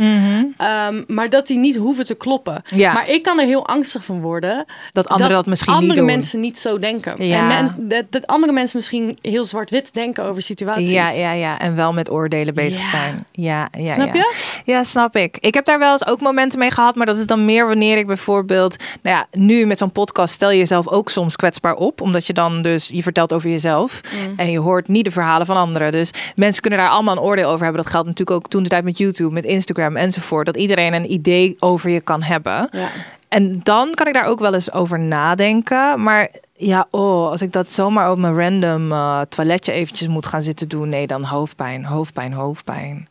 Ehm, 1.07 1.15
maar 1.15 1.31
dat 1.31 1.47
die 1.47 1.59
niet 1.59 1.77
hoeven 1.77 2.05
te 2.07 2.15
kloppen. 2.15 2.63
Ja. 2.75 2.93
Maar 2.93 3.09
ik 3.11 3.23
kan 3.23 3.39
er 3.41 3.47
heel 3.47 3.67
angstig 3.67 4.05
van 4.05 4.21
worden 4.21 4.65
Dat 4.93 5.09
anderen 5.09 5.37
dat 5.37 5.47
misschien 5.47 5.73
andere 5.73 5.89
niet 5.93 5.99
doen. 6.01 6.07
mensen 6.07 6.41
niet 6.41 6.59
zo 6.59 6.79
denken. 6.79 7.25
Ja. 7.27 7.41
En 7.41 7.47
men- 7.47 7.89
dat, 7.89 8.05
dat 8.11 8.27
andere 8.27 8.53
mensen 8.53 8.77
misschien 8.77 9.19
heel 9.23 9.45
zwart-wit 9.45 9.95
denken 9.95 10.25
over 10.25 10.43
situaties. 10.43 10.91
Ja, 10.91 11.11
ja, 11.11 11.33
ja. 11.33 11.59
En 11.59 11.77
wel 11.77 11.93
met 11.93 12.11
oordelen 12.11 12.55
bezig 12.55 12.81
Ja. 12.81 12.89
zijn. 12.89 13.25
Ja, 13.33 13.69
ja, 13.79 13.95
Snap 13.95 14.15
je? 14.15 14.35
Ja, 14.65 14.85
snap 14.85 15.17
ik. 15.17 15.37
Ik 15.41 15.55
heb 15.55 15.65
daar 15.65 15.79
wel 15.79 15.93
eens 15.93 16.07
ook 16.07 16.21
momenten 16.21 16.59
mee 16.59 16.71
gehad, 16.71 16.95
maar 16.95 17.07
dat 17.07 17.17
is 17.17 17.27
dan 17.27 17.45
meer 17.45 17.67
wanneer 17.67 17.97
ik 17.99 18.07
bijvoorbeeld, 18.07 18.77
nou 19.03 19.17
ja, 19.17 19.27
nu 19.41 19.67
met 19.67 19.79
zo'n 19.79 19.93
podcast 19.93 20.35
stel 20.35 20.51
je 20.51 20.59
jezelf 20.59 20.89
ook 20.89 21.11
soms 21.11 21.37
kwetsbaar 21.37 21.75
op, 21.75 22.01
omdat 22.01 22.27
je 22.27 22.33
dan 22.33 22.63
dus 22.63 22.89
je 22.93 23.03
vertelt 23.03 23.33
over 23.33 23.51
jezelf 23.51 24.01
Mm. 24.27 24.33
en 24.37 24.51
je 24.51 24.59
hoort 24.59 24.89
niet 24.89 25.05
de 25.05 25.11
verhalen 25.11 25.47
van 25.47 25.57
anderen. 25.57 25.93
Dus 25.93 26.11
mensen 26.37 26.61
kunnen 26.63 26.79
daar 26.79 26.89
allemaal 26.89 27.17
een 27.17 27.23
oordeel 27.23 27.49
over 27.51 27.65
hebben. 27.65 27.83
Dat 27.83 27.91
geldt 27.93 28.07
natuurlijk 28.07 28.37
ook 28.39 28.49
toen 28.51 28.63
de 28.63 28.69
tijd 28.69 28.85
met 28.85 28.99
YouTube, 28.99 29.33
met 29.33 29.45
Instagram 29.45 29.97
enzovoort, 29.97 30.47
dat 30.47 30.57
iedereen 30.57 30.88
een 30.93 31.13
idee 31.13 31.57
over 31.59 31.91
je 31.91 32.01
kan 32.01 32.23
hebben. 32.23 32.69
Ja. 32.73 32.89
En 33.29 33.61
dan 33.63 33.95
kan 33.95 34.07
ik 34.07 34.15
daar 34.15 34.25
ook 34.25 34.39
wel 34.39 34.55
eens 34.55 34.73
over 34.73 34.99
nadenken. 34.99 36.03
Maar 36.03 36.31
ja, 36.57 36.87
oh, 36.91 37.29
als 37.31 37.43
ik 37.43 37.53
dat 37.53 37.71
zomaar 37.71 38.11
op 38.11 38.19
mijn 38.19 38.39
random 38.39 38.93
eh, 38.93 39.21
toiletje 39.21 39.73
eventjes 39.73 40.09
moet 40.09 40.27
gaan 40.27 40.43
zitten 40.43 40.69
doen. 40.69 40.89
Nee, 40.89 41.07
dan 41.07 41.25
hoofdpijn, 41.25 41.85
hoofdpijn, 41.85 42.33
hoofdpijn. 42.33 43.09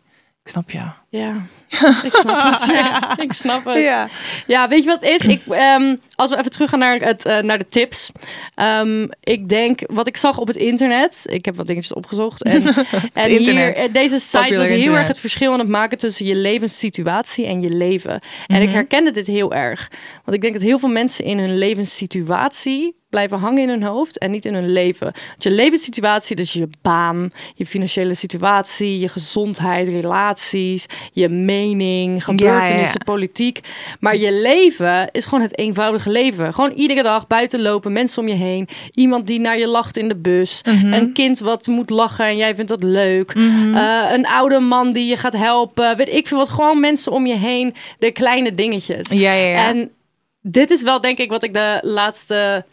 Ik 0.47 0.53
snap 0.53 0.71
je. 0.71 0.81
Ja, 1.09 1.35
ik 2.09 2.13
snap 2.13 2.59
het. 2.59 2.69
Ja, 2.69 3.17
ik 3.25 3.33
snap 3.33 3.65
het. 3.65 3.77
Ja. 3.77 4.07
Ja, 4.45 4.67
weet 4.67 4.83
je 4.83 4.89
wat 4.89 5.01
het 5.01 5.09
is? 5.09 5.25
Ik, 5.25 5.41
ehm, 5.47 5.95
als 6.15 6.29
we 6.29 6.37
even 6.37 6.51
teruggaan 6.51 6.79
naar, 6.79 6.99
het, 6.99 7.25
eh, 7.25 7.39
naar 7.39 7.57
de 7.57 7.67
tips. 7.67 8.11
Ehm, 8.55 9.07
ik 9.19 9.49
denk, 9.49 9.79
wat 9.85 10.07
ik 10.07 10.17
zag 10.17 10.37
op 10.37 10.47
het 10.47 10.55
internet. 10.55 11.21
Ik 11.29 11.45
heb 11.45 11.55
wat 11.55 11.67
dingetjes 11.67 11.93
opgezocht. 11.93 12.43
En, 12.43 12.63
en 13.13 13.29
hier, 13.29 13.73
eh, 13.73 13.93
deze 13.93 14.19
site 14.19 14.37
Popular 14.37 14.59
was 14.59 14.67
heel 14.67 14.77
internet. 14.77 14.99
erg 14.99 15.07
het 15.07 15.19
verschil 15.19 15.53
aan 15.53 15.59
het 15.59 15.67
maken 15.67 15.97
tussen 15.97 16.25
je 16.25 16.35
levenssituatie 16.35 17.45
en 17.45 17.61
je 17.61 17.69
leven. 17.69 18.21
En 18.45 18.61
ik 18.61 18.69
herkende 18.69 19.11
dit 19.11 19.27
heel 19.27 19.53
erg. 19.53 19.91
Want 20.23 20.35
ik 20.35 20.41
denk 20.41 20.53
dat 20.53 20.63
heel 20.63 20.79
veel 20.79 20.89
mensen 20.89 21.25
in 21.25 21.39
hun 21.39 21.57
levenssituatie 21.57 22.95
blijven 23.17 23.39
hangen 23.39 23.61
in 23.61 23.69
hun 23.69 23.83
hoofd 23.83 24.17
en 24.17 24.31
niet 24.31 24.45
in 24.45 24.53
hun 24.53 24.71
leven. 24.71 25.11
Want 25.27 25.43
je 25.43 25.51
levenssituatie, 25.51 26.35
dus 26.35 26.53
je 26.53 26.69
baan, 26.81 27.31
je 27.55 27.65
financiële 27.65 28.13
situatie, 28.13 28.99
je 28.99 29.07
gezondheid, 29.07 29.87
relaties, 29.87 30.85
je 31.13 31.29
mening, 31.29 32.23
gebeurtenissen, 32.23 33.03
politiek. 33.03 33.59
Maar 33.99 34.17
je 34.17 34.33
leven 34.33 35.09
is 35.11 35.25
gewoon 35.25 35.41
het 35.41 35.57
eenvoudige 35.57 36.09
leven. 36.09 36.53
Gewoon 36.53 36.71
iedere 36.71 37.03
dag 37.03 37.27
buiten 37.27 37.61
lopen, 37.61 37.91
mensen 37.93 38.21
om 38.21 38.27
je 38.27 38.35
heen, 38.35 38.67
iemand 38.93 39.27
die 39.27 39.39
naar 39.39 39.59
je 39.59 39.67
lacht 39.67 39.97
in 39.97 40.07
de 40.07 40.15
bus, 40.15 40.61
een 40.63 41.13
kind 41.13 41.39
wat 41.39 41.67
moet 41.67 41.89
lachen 41.89 42.25
en 42.25 42.37
jij 42.37 42.55
vindt 42.55 42.69
dat 42.69 42.83
leuk, 42.83 43.33
Eh, 43.75 44.11
een 44.11 44.27
oude 44.27 44.59
man 44.59 44.93
die 44.93 45.05
je 45.09 45.17
gaat 45.17 45.33
helpen, 45.37 45.97
weet 45.97 46.09
ik 46.13 46.27
veel 46.27 46.37
wat. 46.37 46.49
Gewoon 46.49 46.79
mensen 46.79 47.11
om 47.11 47.25
je 47.25 47.35
heen, 47.35 47.73
de 47.99 48.11
kleine 48.11 48.53
dingetjes. 48.53 49.09
Ja, 49.09 49.33
ja, 49.33 49.47
ja. 49.47 49.67
En 49.67 49.91
dit 50.41 50.69
is 50.69 50.81
wel 50.81 51.01
denk 51.01 51.17
ik 51.17 51.29
wat 51.29 51.43
ik 51.43 51.53
de 51.53 51.77
laatste, 51.81 52.65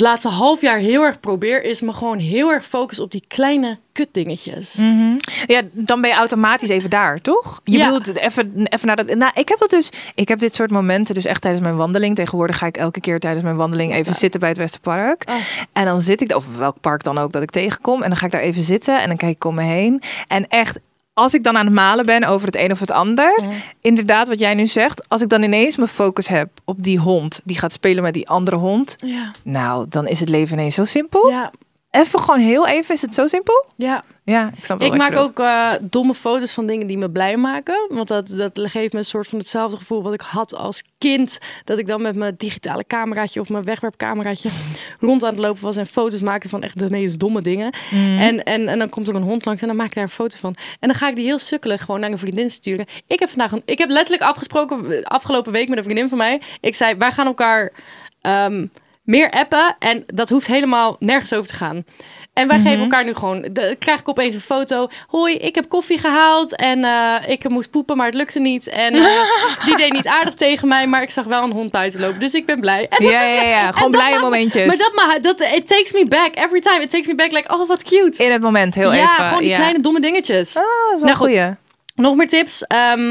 het 0.00 0.08
laatste 0.08 0.28
half 0.28 0.60
jaar 0.60 0.78
heel 0.78 1.02
erg 1.02 1.20
probeer, 1.20 1.64
is 1.64 1.80
me 1.80 1.92
gewoon 1.92 2.18
heel 2.18 2.50
erg 2.52 2.66
focussen 2.66 3.04
op 3.04 3.10
die 3.10 3.24
kleine 3.28 3.78
kutdingetjes. 3.92 4.74
Mhm. 4.74 5.16
Ja, 5.46 5.62
dan 5.72 6.00
ben 6.00 6.10
je 6.10 6.16
automatisch 6.16 6.68
even 6.68 6.90
daar, 6.90 7.20
toch? 7.20 7.60
Je 7.64 7.78
Ja. 7.78 7.84
bedoelt 7.90 8.16
even, 8.18 8.66
even 8.68 8.86
naar 8.86 8.96
dat. 8.96 9.14
Nou, 9.14 9.32
ik 9.34 9.48
heb 9.48 9.58
dat 9.58 9.70
dus. 9.70 9.90
Ik 10.14 10.28
heb 10.28 10.38
dit 10.38 10.54
soort 10.54 10.70
momenten 10.70 11.14
dus 11.14 11.24
echt 11.24 11.40
tijdens 11.40 11.62
mijn 11.62 11.76
wandeling. 11.76 12.16
Tegenwoordig 12.16 12.58
ga 12.58 12.66
ik 12.66 12.76
elke 12.76 13.00
keer 13.00 13.18
tijdens 13.20 13.42
mijn 13.44 13.56
wandeling 13.56 13.92
even 13.94 14.14
zitten 14.14 14.40
bij 14.40 14.48
het 14.48 14.58
Westerpark. 14.58 15.24
Oh. 15.28 15.34
En 15.72 15.84
dan 15.84 16.00
zit 16.00 16.20
ik, 16.20 16.34
of 16.34 16.56
welk 16.56 16.80
park 16.80 17.02
dan 17.02 17.18
ook 17.18 17.32
dat 17.32 17.42
ik 17.42 17.50
tegenkom. 17.50 18.02
En 18.02 18.08
dan 18.08 18.18
ga 18.18 18.26
ik 18.26 18.32
daar 18.32 18.40
even 18.40 18.62
zitten 18.62 19.00
en 19.02 19.08
dan 19.08 19.16
kijk 19.16 19.34
ik 19.34 19.44
om 19.44 19.54
me 19.54 19.62
heen. 19.62 20.02
En 20.28 20.48
echt. 20.48 20.78
Als 21.20 21.34
ik 21.34 21.44
dan 21.44 21.56
aan 21.56 21.64
het 21.64 21.74
malen 21.74 22.06
ben 22.06 22.24
over 22.24 22.46
het 22.46 22.56
een 22.56 22.70
of 22.72 22.80
het 22.80 22.90
ander, 22.90 23.42
inderdaad 23.80 24.28
wat 24.28 24.38
jij 24.38 24.54
nu 24.54 24.66
zegt, 24.66 25.08
als 25.08 25.20
ik 25.22 25.28
dan 25.28 25.42
ineens 25.42 25.76
mijn 25.76 25.88
focus 25.88 26.28
heb 26.28 26.48
op 26.64 26.82
die 26.82 26.98
hond 26.98 27.40
die 27.44 27.58
gaat 27.58 27.72
spelen 27.72 28.02
met 28.02 28.14
die 28.14 28.28
andere 28.28 28.56
hond, 28.56 28.96
Ja, 29.00 29.30
nou, 29.44 29.86
dan 29.88 30.06
is 30.06 30.20
het 30.20 30.28
leven 30.28 30.58
ineens 30.58 30.74
zo 30.74 30.84
simpel. 30.84 31.28
ja, 31.30 31.50
Even 31.90 32.20
gewoon 32.20 32.40
heel 32.40 32.66
even, 32.66 32.94
is 32.94 33.02
het 33.02 33.14
zo 33.14 33.26
simpel? 33.26 33.64
ja. 33.76 34.04
Ja, 34.30 34.50
ik 34.56 34.64
snap 34.64 34.78
wel 34.78 34.88
Ik 34.88 34.98
maak 34.98 35.16
ook 35.16 35.38
eh, 35.38 35.72
domme 35.80 36.14
foto's 36.14 36.52
van 36.52 36.66
dingen 36.66 36.86
die 36.86 36.98
me 36.98 37.10
blij 37.10 37.36
maken. 37.36 37.86
Want 37.88 38.08
dat, 38.08 38.28
dat 38.36 38.60
geeft 38.60 38.92
me 38.92 38.98
een 38.98 39.04
soort 39.04 39.28
van 39.28 39.38
hetzelfde 39.38 39.76
gevoel 39.76 40.02
wat 40.02 40.12
ik 40.12 40.20
had 40.20 40.54
als 40.54 40.82
kind. 40.98 41.38
Dat 41.64 41.78
ik 41.78 41.86
dan 41.86 42.02
met 42.02 42.16
mijn 42.16 42.34
digitale 42.36 42.84
cameraatje 42.86 43.40
of 43.40 43.48
mijn 43.48 43.64
wegwerpcameraatje 43.64 44.48
rond 45.00 45.24
aan 45.24 45.30
het 45.30 45.38
lopen 45.38 45.62
was 45.62 45.76
en 45.76 45.86
foto's 45.86 46.20
maakte 46.20 46.48
van 46.48 46.62
echt 46.62 46.78
de 46.78 46.90
meest 46.90 47.18
domme 47.18 47.42
dingen. 47.42 47.74
Mhm. 47.90 48.18
En, 48.18 48.44
en, 48.44 48.68
en 48.68 48.78
dan 48.78 48.88
komt 48.88 49.08
er 49.08 49.14
een 49.14 49.22
hond 49.22 49.44
langs 49.44 49.60
en 49.60 49.68
dan 49.68 49.76
maak 49.76 49.86
ik 49.86 49.94
daar 49.94 50.04
een 50.04 50.10
foto 50.10 50.36
van. 50.36 50.56
En 50.80 50.88
dan 50.88 50.96
ga 50.96 51.08
ik 51.08 51.16
die 51.16 51.24
heel 51.24 51.38
sukkelig 51.38 51.84
gewoon 51.84 52.00
naar 52.00 52.10
een 52.10 52.18
vriendin 52.18 52.50
sturen. 52.50 52.86
Ik 53.06 53.18
heb 53.18 53.28
vandaag 53.28 53.52
een, 53.52 53.62
ik 53.64 53.78
heb 53.78 53.88
letterlijk 53.88 54.28
afgesproken 54.28 55.04
afgelopen 55.04 55.52
week 55.52 55.68
met 55.68 55.78
een 55.78 55.84
vriendin 55.84 56.08
van 56.08 56.18
mij. 56.18 56.40
Ik 56.60 56.74
zei, 56.74 56.94
wij 56.94 57.12
gaan 57.12 57.26
elkaar 57.26 57.72
ehm, 58.20 58.66
meer 59.10 59.30
appen 59.30 59.76
en 59.78 60.04
dat 60.06 60.28
hoeft 60.28 60.46
helemaal 60.46 60.96
nergens 60.98 61.32
over 61.32 61.46
te 61.48 61.54
gaan. 61.54 61.84
En 62.32 62.48
wij 62.48 62.56
Mhm. 62.58 62.66
geven 62.66 62.82
elkaar 62.82 63.04
nu 63.04 63.14
gewoon, 63.14 63.48
de, 63.52 63.76
krijg 63.78 64.00
ik 64.00 64.08
opeens 64.08 64.34
een 64.34 64.40
foto. 64.40 64.88
Hoi, 65.06 65.34
ik 65.34 65.54
heb 65.54 65.68
koffie 65.68 65.98
gehaald 65.98 66.56
en 66.56 66.84
eh, 66.84 67.14
ik 67.26 67.48
moest 67.48 67.70
poepen, 67.70 67.96
maar 67.96 68.06
het 68.06 68.14
lukte 68.14 68.38
niet. 68.38 68.68
En 68.68 68.92
eh, 68.94 69.04
die 69.66 69.76
deed 69.76 69.92
niet 69.92 70.06
aardig 70.06 70.34
tegen 70.34 70.68
mij, 70.68 70.86
maar 70.86 71.02
ik 71.02 71.10
zag 71.10 71.24
wel 71.24 71.42
een 71.42 71.50
hond 71.52 71.70
buiten 71.70 72.00
lopen. 72.00 72.20
Dus 72.20 72.34
ik 72.34 72.46
ben 72.46 72.60
blij. 72.60 72.86
En 72.88 73.04
Ja, 73.06 73.22
ja, 73.22 73.42
ja. 73.42 73.72
Gewoon 73.72 73.90
blije 73.90 74.10
maakt 74.10 74.22
momentjes. 74.22 74.66
Maar 74.66 74.76
dat, 74.76 74.92
ma- 74.94 75.18
dat, 75.18 75.40
it 75.40 75.68
takes 75.68 75.92
me 75.92 76.06
back 76.06 76.36
every 76.36 76.60
time. 76.60 76.80
It 76.82 76.90
takes 76.90 77.06
me 77.06 77.14
back 77.14 77.32
like, 77.32 77.52
oh 77.54 77.68
wat 77.68 77.82
cute. 77.82 78.24
In 78.24 78.32
het 78.32 78.42
moment, 78.42 78.74
heel 78.74 78.92
ja, 78.94 79.02
even. 79.02 79.24
gewoon 79.24 79.38
die 79.40 79.48
ja. 79.48 79.56
kleine 79.56 79.80
domme 79.80 80.00
dingetjes. 80.00 80.56
Ah, 80.56 80.62
wel 80.90 81.00
Nou, 81.04 81.16
goed. 81.16 81.56
Nog 81.94 82.14
meer 82.16 82.28
tips. 82.28 82.62
Ehm, 82.66 83.10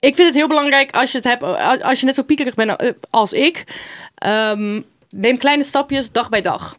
ik 0.00 0.14
vind 0.14 0.26
het 0.28 0.34
heel 0.36 0.48
belangrijk 0.48 0.90
als 0.90 1.10
je 1.12 1.16
het 1.18 1.26
hebt, 1.26 1.42
als 1.82 2.00
je 2.00 2.06
net 2.06 2.14
zo 2.14 2.22
piekerig 2.22 2.54
bent 2.54 2.76
eh, 2.76 2.90
als 3.10 3.32
ik. 3.32 3.64
ehm, 4.14 4.80
neem 5.14 5.38
kleine 5.38 5.62
stapjes 5.62 6.12
dag 6.12 6.28
bij 6.28 6.40
dag. 6.42 6.76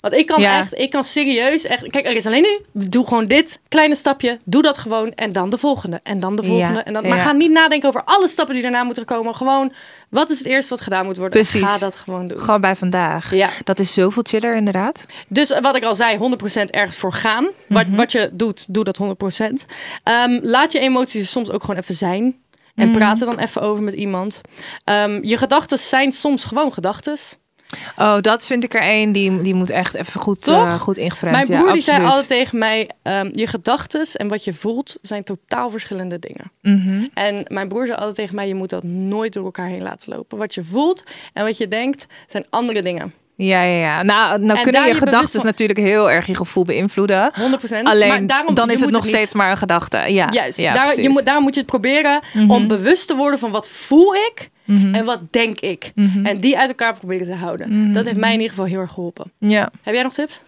Want 0.00 0.14
ik 0.14 0.26
kan 0.26 0.40
Ja. 0.40 0.58
echt, 0.58 0.78
ik 0.78 0.90
kan 0.90 1.04
serieus 1.04 1.64
echt. 1.64 1.90
Kijk, 1.90 2.06
er 2.06 2.12
is 2.16 2.26
alleen 2.26 2.42
nu. 2.42 2.82
Doe 2.88 3.06
gewoon 3.06 3.26
dit 3.26 3.60
kleine 3.68 3.94
stapje. 3.94 4.38
Doe 4.44 4.62
dat 4.62 4.78
gewoon. 4.78 5.12
En 5.14 5.32
dan 5.32 5.50
de 5.50 5.58
volgende. 5.58 6.00
En 6.02 6.20
dan 6.20 6.36
de 6.36 6.42
volgende. 6.42 6.74
Ja, 6.78 6.84
En 6.84 6.92
dan, 6.92 7.08
maar 7.08 7.16
ja. 7.16 7.22
ga 7.22 7.32
niet 7.32 7.50
nadenken 7.50 7.88
over 7.88 8.04
alle 8.04 8.28
stappen 8.28 8.54
die 8.54 8.62
daarna 8.62 8.82
moeten 8.82 9.04
komen. 9.04 9.34
Gewoon, 9.34 9.72
wat 10.08 10.30
is 10.30 10.38
het 10.38 10.46
eerste 10.46 10.70
wat 10.70 10.80
gedaan 10.80 11.04
moet 11.04 11.16
worden? 11.16 11.40
Precies. 11.40 11.62
Ga 11.68 11.78
dat 11.78 11.94
gewoon 11.94 12.26
doen. 12.28 12.38
Gewoon 12.38 12.60
bij 12.60 12.76
vandaag. 12.76 13.34
Ja. 13.34 13.48
Dat 13.64 13.78
is 13.78 13.94
zoveel 13.94 14.22
chiller, 14.28 14.56
inderdaad. 14.56 15.06
Dus 15.28 15.58
wat 15.60 15.76
ik 15.76 15.84
al 15.84 15.94
zei, 15.94 16.16
100% 16.18 16.70
ergens 16.70 16.96
voor 16.96 17.12
gaan. 17.12 17.48
Wat, 17.68 17.86
Mhm. 17.86 17.96
wat 17.96 18.12
je 18.12 18.30
doet, 18.32 18.64
doe 18.74 18.84
dat 18.84 18.96
100%. 18.96 19.66
Ehm, 20.04 20.38
laat 20.42 20.72
je 20.72 20.78
emoties 20.78 21.30
soms 21.30 21.50
ook 21.50 21.60
gewoon 21.64 21.80
even 21.80 21.94
zijn. 21.94 22.36
En 22.74 22.88
Mhm. 22.88 22.96
praat 22.98 23.20
er 23.20 23.26
dan 23.26 23.38
even 23.38 23.60
over 23.62 23.82
met 23.82 23.94
iemand. 23.94 24.40
Ehm, 24.84 25.20
je 25.22 25.36
gedachten 25.36 25.78
zijn 25.78 26.12
soms 26.12 26.44
gewoon 26.44 26.72
gedachten. 26.72 27.16
Oh, 27.96 28.20
dat 28.20 28.46
vind 28.46 28.64
ik 28.64 28.74
er 28.74 28.80
één. 28.80 29.12
Die, 29.12 29.42
die 29.42 29.54
moet 29.54 29.70
echt 29.70 29.94
even 29.94 30.20
goed, 30.20 30.48
eh, 30.48 30.80
goed 30.80 30.96
ingeprent. 30.98 31.32
Mijn 31.32 31.46
Ja, 31.46 31.58
broer 31.58 31.72
die 31.72 31.82
zei 31.82 32.04
altijd 32.04 32.28
tegen 32.28 32.58
mij: 32.58 32.90
ehm, 33.02 33.30
je 33.32 33.46
gedachten 33.46 34.06
en 34.12 34.28
wat 34.28 34.44
je 34.44 34.54
voelt 34.54 34.96
zijn 35.02 35.24
totaal 35.24 35.70
verschillende 35.70 36.18
dingen. 36.18 36.52
Mhm. 36.62 37.06
En 37.14 37.44
mijn 37.48 37.68
broer 37.68 37.86
zei 37.86 37.98
altijd 37.98 38.16
tegen 38.16 38.34
mij: 38.34 38.48
je 38.48 38.54
moet 38.54 38.70
dat 38.70 38.82
nooit 38.82 39.32
door 39.32 39.44
elkaar 39.44 39.66
heen 39.66 39.82
laten 39.82 40.12
lopen. 40.12 40.38
Wat 40.38 40.54
je 40.54 40.62
voelt 40.62 41.02
en 41.32 41.44
wat 41.44 41.56
je 41.58 41.68
denkt 41.68 42.06
zijn 42.26 42.44
andere 42.50 42.82
dingen. 42.82 43.14
Ja, 43.42 43.62
ja, 43.62 43.78
ja. 43.78 44.02
Nou, 44.02 44.38
nou 44.38 44.56
En 44.56 44.62
kunnen 44.62 44.80
daar 44.80 44.90
je 44.90 44.94
gedachten 44.94 45.40
van- 45.40 45.46
natuurlijk 45.50 45.78
heel 45.78 46.10
erg 46.10 46.26
je 46.26 46.34
gevoel 46.34 46.64
beïnvloeden. 46.64 47.32
100%. 47.34 47.86
Alleen 47.86 48.08
maar 48.08 48.26
daarom, 48.26 48.54
dan 48.54 48.70
is 48.70 48.80
het 48.80 48.90
nog 48.90 49.06
steeds 49.06 49.32
maar 49.34 49.50
een 49.50 49.56
gedachte. 49.56 49.98
Ja, 50.12 50.28
Juist, 50.30 50.58
ja, 50.60 50.72
daar, 50.72 50.94
je. 50.96 51.02
Mhm. 51.02 51.10
moet, 51.10 51.24
daarom 51.24 51.42
moet 51.44 51.54
je 51.54 51.60
het 51.60 51.68
proberen 51.70 52.20
om 52.48 52.68
bewust 52.68 53.06
te 53.06 53.16
worden 53.16 53.38
van 53.38 53.50
wat 53.50 53.68
voel 53.68 54.14
ik 54.14 54.50
En 54.66 55.04
wat 55.04 55.18
denk 55.30 55.60
ik? 55.60 55.92
En 56.22 56.40
die 56.40 56.58
uit 56.58 56.68
elkaar 56.68 56.94
proberen 56.98 57.26
te 57.26 57.34
houden. 57.34 57.92
Dat 57.92 58.04
heeft 58.04 58.16
mij 58.16 58.28
in 58.28 58.34
ieder 58.40 58.50
geval 58.50 58.64
heel 58.64 58.80
erg 58.80 58.92
geholpen. 58.92 59.32
Ja. 59.38 59.70
Heb 59.82 59.94
jij 59.94 60.02
nog 60.02 60.12
tips? 60.12 60.40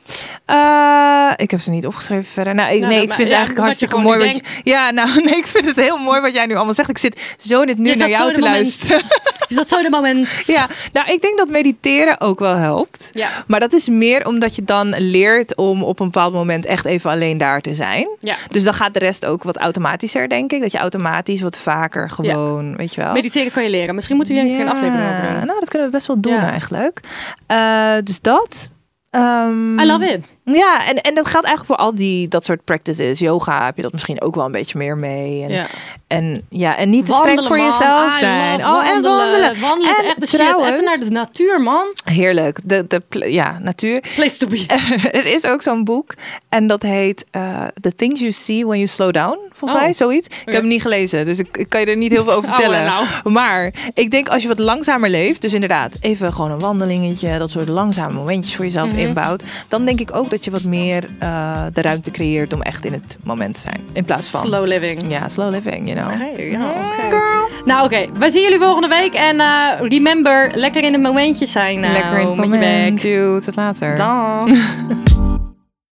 Eh, 0.45 1.31
ik 1.37 1.51
heb 1.51 1.61
ze 1.61 1.71
niet 1.71 1.87
opgeschreven 1.87 2.25
verder. 2.25 2.55
Nou, 2.55 2.75
ik, 2.75 2.81
Nou, 2.81 2.93
nee, 2.93 3.01
dat- 3.01 3.09
ik 3.09 3.15
vind 3.15 3.29
het 3.29 3.37
eigenlijk 3.37 3.65
hartstikke 3.65 3.99
mooi. 3.99 4.19
Wat 4.19 4.47
je, 4.47 4.61
ja, 4.71 4.91
nou, 4.91 5.09
nee, 5.25 5.37
ik 5.37 5.47
vind 5.47 5.65
het 5.67 5.77
heel 5.77 5.99
mooi 5.99 6.21
wat 6.21 6.35
jij 6.35 6.47
nu 6.47 6.55
allemaal 6.55 6.75
zegt. 6.75 6.89
Ik 6.89 6.99
zit 6.99 7.35
zo 7.39 7.65
dit 7.65 7.79
nu 7.79 7.91
Je 7.91 7.97
naar 7.97 8.09
jou 8.09 8.27
in 8.29 8.33
te 8.33 8.41
het 8.41 8.49
moment. 8.49 8.63
luisteren. 8.63 9.01
Je 9.49 9.55
zat 9.59 9.69
zo 9.69 9.77
in 9.77 9.83
het 9.85 9.93
moment. 9.93 10.43
Ja, 10.47 10.67
nou, 10.93 11.13
ik 11.13 11.21
denk 11.23 11.39
dat 11.39 11.49
mediteren 11.49 12.21
ook 12.21 12.39
wel 12.39 12.55
helpt. 12.57 13.11
Ja. 13.13 13.31
Maar 13.47 13.61
dat 13.61 13.73
is 13.73 13.89
meer 13.89 14.27
omdat 14.27 14.57
je 14.57 14.65
dan 14.65 14.95
leert 14.99 15.57
om 15.57 15.83
op 15.83 16.01
een 16.01 16.07
bepaald 16.11 16.33
moment 16.33 16.67
echt 16.67 16.85
even 16.85 17.11
alleen 17.11 17.39
daar 17.39 17.61
te 17.61 17.75
zijn. 17.75 18.09
Ja. 18.21 18.37
Dus 18.51 18.65
dan 18.65 18.75
gaat 18.75 18.93
de 18.93 18.99
rest 18.99 19.27
ook 19.27 19.43
wat 19.43 19.57
automatischer, 19.57 20.29
denk 20.29 20.53
ik. 20.53 20.61
Dat 20.61 20.73
je 20.73 20.79
automatisch 20.79 21.41
wat 21.41 21.59
vaker 21.59 22.11
gewoon, 22.11 22.77
weet 22.77 22.95
je 22.95 23.01
wel. 23.01 23.13
Mediteren 23.13 23.53
kan 23.53 23.63
je 23.63 23.71
leren. 23.71 23.95
Misschien 23.95 24.12
moeten 24.15 24.35
we 24.35 24.41
hier 24.41 24.51
een 24.51 24.57
keer 24.57 24.67
een 24.67 24.73
aflevering 24.73 25.11
over 25.11 25.23
doen. 25.23 25.47
Nou, 25.47 25.61
dat 25.61 25.69
kunnen 25.69 25.89
we 25.89 25.95
best 25.95 26.07
wel 26.07 26.21
doen 26.21 26.39
eigenlijk. 26.39 27.01
Eh, 27.47 27.95
dus 28.05 28.21
dat. 28.21 28.71
Ehm, 29.11 29.79
I 29.81 29.87
love 29.87 30.13
it. 30.13 30.37
Ja, 30.45 30.87
en, 30.89 30.97
en 31.01 31.15
dat 31.15 31.29
geldt 31.29 31.47
eigenlijk 31.47 31.67
voor 31.79 31.87
al 31.87 31.95
die 31.95 32.29
dat 32.29 32.45
soort 32.45 32.65
practices. 32.65 33.19
Yoga 33.19 33.65
heb 33.65 33.77
je 33.77 33.83
dat 33.83 33.93
misschien 33.93 34.21
ook 34.23 34.35
wel 34.35 34.45
een 34.45 34.53
beetje 34.53 34.79
meer 34.79 34.97
mee. 34.97 35.43
En 35.43 35.51
Ja. 35.51 35.67
en, 36.07 36.47
ja, 36.49 36.77
en 36.77 36.91
niet 36.91 37.07
te 37.07 37.13
streng 37.13 37.41
Wandelen, 37.41 37.49
voor 37.51 37.57
man. 37.57 37.79
jezelf 37.79 38.15
zijn. 38.15 38.61
Oh, 38.67 38.89
en 38.89 39.03
wandelen. 39.03 39.61
Wandelen 39.61 39.99
is 39.99 40.05
echt 40.07 40.21
de 40.21 40.27
shit. 40.27 40.41
Even 40.41 40.85
naar 40.85 40.99
de 41.01 41.11
natuur, 41.11 41.61
man. 41.61 41.87
Heerlijk. 42.05 42.59
De, 42.65 42.85
de, 42.89 43.33
ja, 43.33 43.59
natuur. 43.63 44.03
Place 44.15 44.37
to 44.37 44.47
be. 44.47 44.67
er 45.13 45.27
is 45.27 45.45
ook 45.45 45.63
zo'n 45.63 45.85
boek 45.85 46.15
en 46.49 46.67
dat 46.67 46.83
heet 46.83 47.25
eh, 47.31 47.65
The 47.81 47.95
Things 47.95 48.21
You 48.21 48.33
See 48.33 48.65
When 48.67 48.77
You 48.79 48.87
Slow 48.89 49.13
Down. 49.13 49.39
Volgens 49.55 49.81
Oh. 49.81 49.87
mij, 49.87 49.95
zoiets. 49.95 50.27
Ik 50.27 50.35
heb 50.45 50.55
hem 50.61 50.67
niet 50.69 50.83
gelezen, 50.83 51.25
dus 51.25 51.39
ik, 51.39 51.57
ik 51.57 51.69
kan 51.69 51.81
je 51.81 51.87
er 51.87 51.97
niet 51.97 52.13
heel 52.13 52.25
veel 52.25 52.33
over 52.33 52.49
Oh, 52.51 52.55
vertellen. 52.57 52.85
nou. 52.85 53.07
Maar 53.31 53.73
ik 53.95 54.11
denk 54.11 54.29
als 54.29 54.43
je 54.43 54.49
wat 54.49 54.59
langzamer 54.59 55.11
leeft, 55.11 55.41
dus 55.43 55.53
inderdaad 55.53 55.97
even 56.01 56.33
gewoon 56.33 56.51
een 56.51 56.59
wandelingetje, 56.59 57.39
dat 57.39 57.51
soort 57.51 57.69
langzame 57.69 58.13
momentjes 58.15 58.57
voor 58.57 58.65
jezelf 58.65 58.89
Mhm. 58.89 58.99
inbouwt, 58.99 59.43
dan 59.69 59.85
denk 59.85 60.01
ik 60.01 60.15
ook 60.17 60.31
dat 60.33 60.45
je 60.45 60.51
wat 60.51 60.65
meer 60.65 61.05
eh, 61.19 61.65
de 61.73 61.83
ruimte 61.83 62.11
creëert 62.11 62.53
om 62.53 62.63
echt 62.63 62.85
in 62.85 62.93
het 62.93 63.17
moment 63.23 63.55
te 63.55 63.61
zijn. 63.61 63.81
In 63.93 64.05
plaats 64.05 64.31
van... 64.31 64.41
Slow 64.41 64.67
living. 64.67 65.03
Ja, 65.09 65.29
slow 65.29 65.51
living, 65.51 65.89
you 65.93 66.01
know. 66.01 66.13
Oké, 66.31 66.43
ja, 66.43 66.71
oké. 67.07 67.21
Nou 67.65 67.85
oké, 67.85 68.07
we 68.19 68.31
zien 68.31 68.43
jullie 68.43 68.59
volgende 68.59 68.89
week. 68.89 69.15
En 69.15 69.41
eh, 69.41 69.89
remember, 69.89 70.51
lekker 70.55 70.83
in 70.83 70.93
de 70.93 70.99
momentjes 70.99 71.53
zijn. 71.53 71.81
nou, 71.81 71.93
Lekker 71.93 72.19
in 72.19 72.27
het 72.27 72.37
met 72.37 72.51
je 72.51 72.55
moment. 72.55 73.45
Tot 73.45 73.57
later. 73.57 73.97
Dag. 73.97 74.45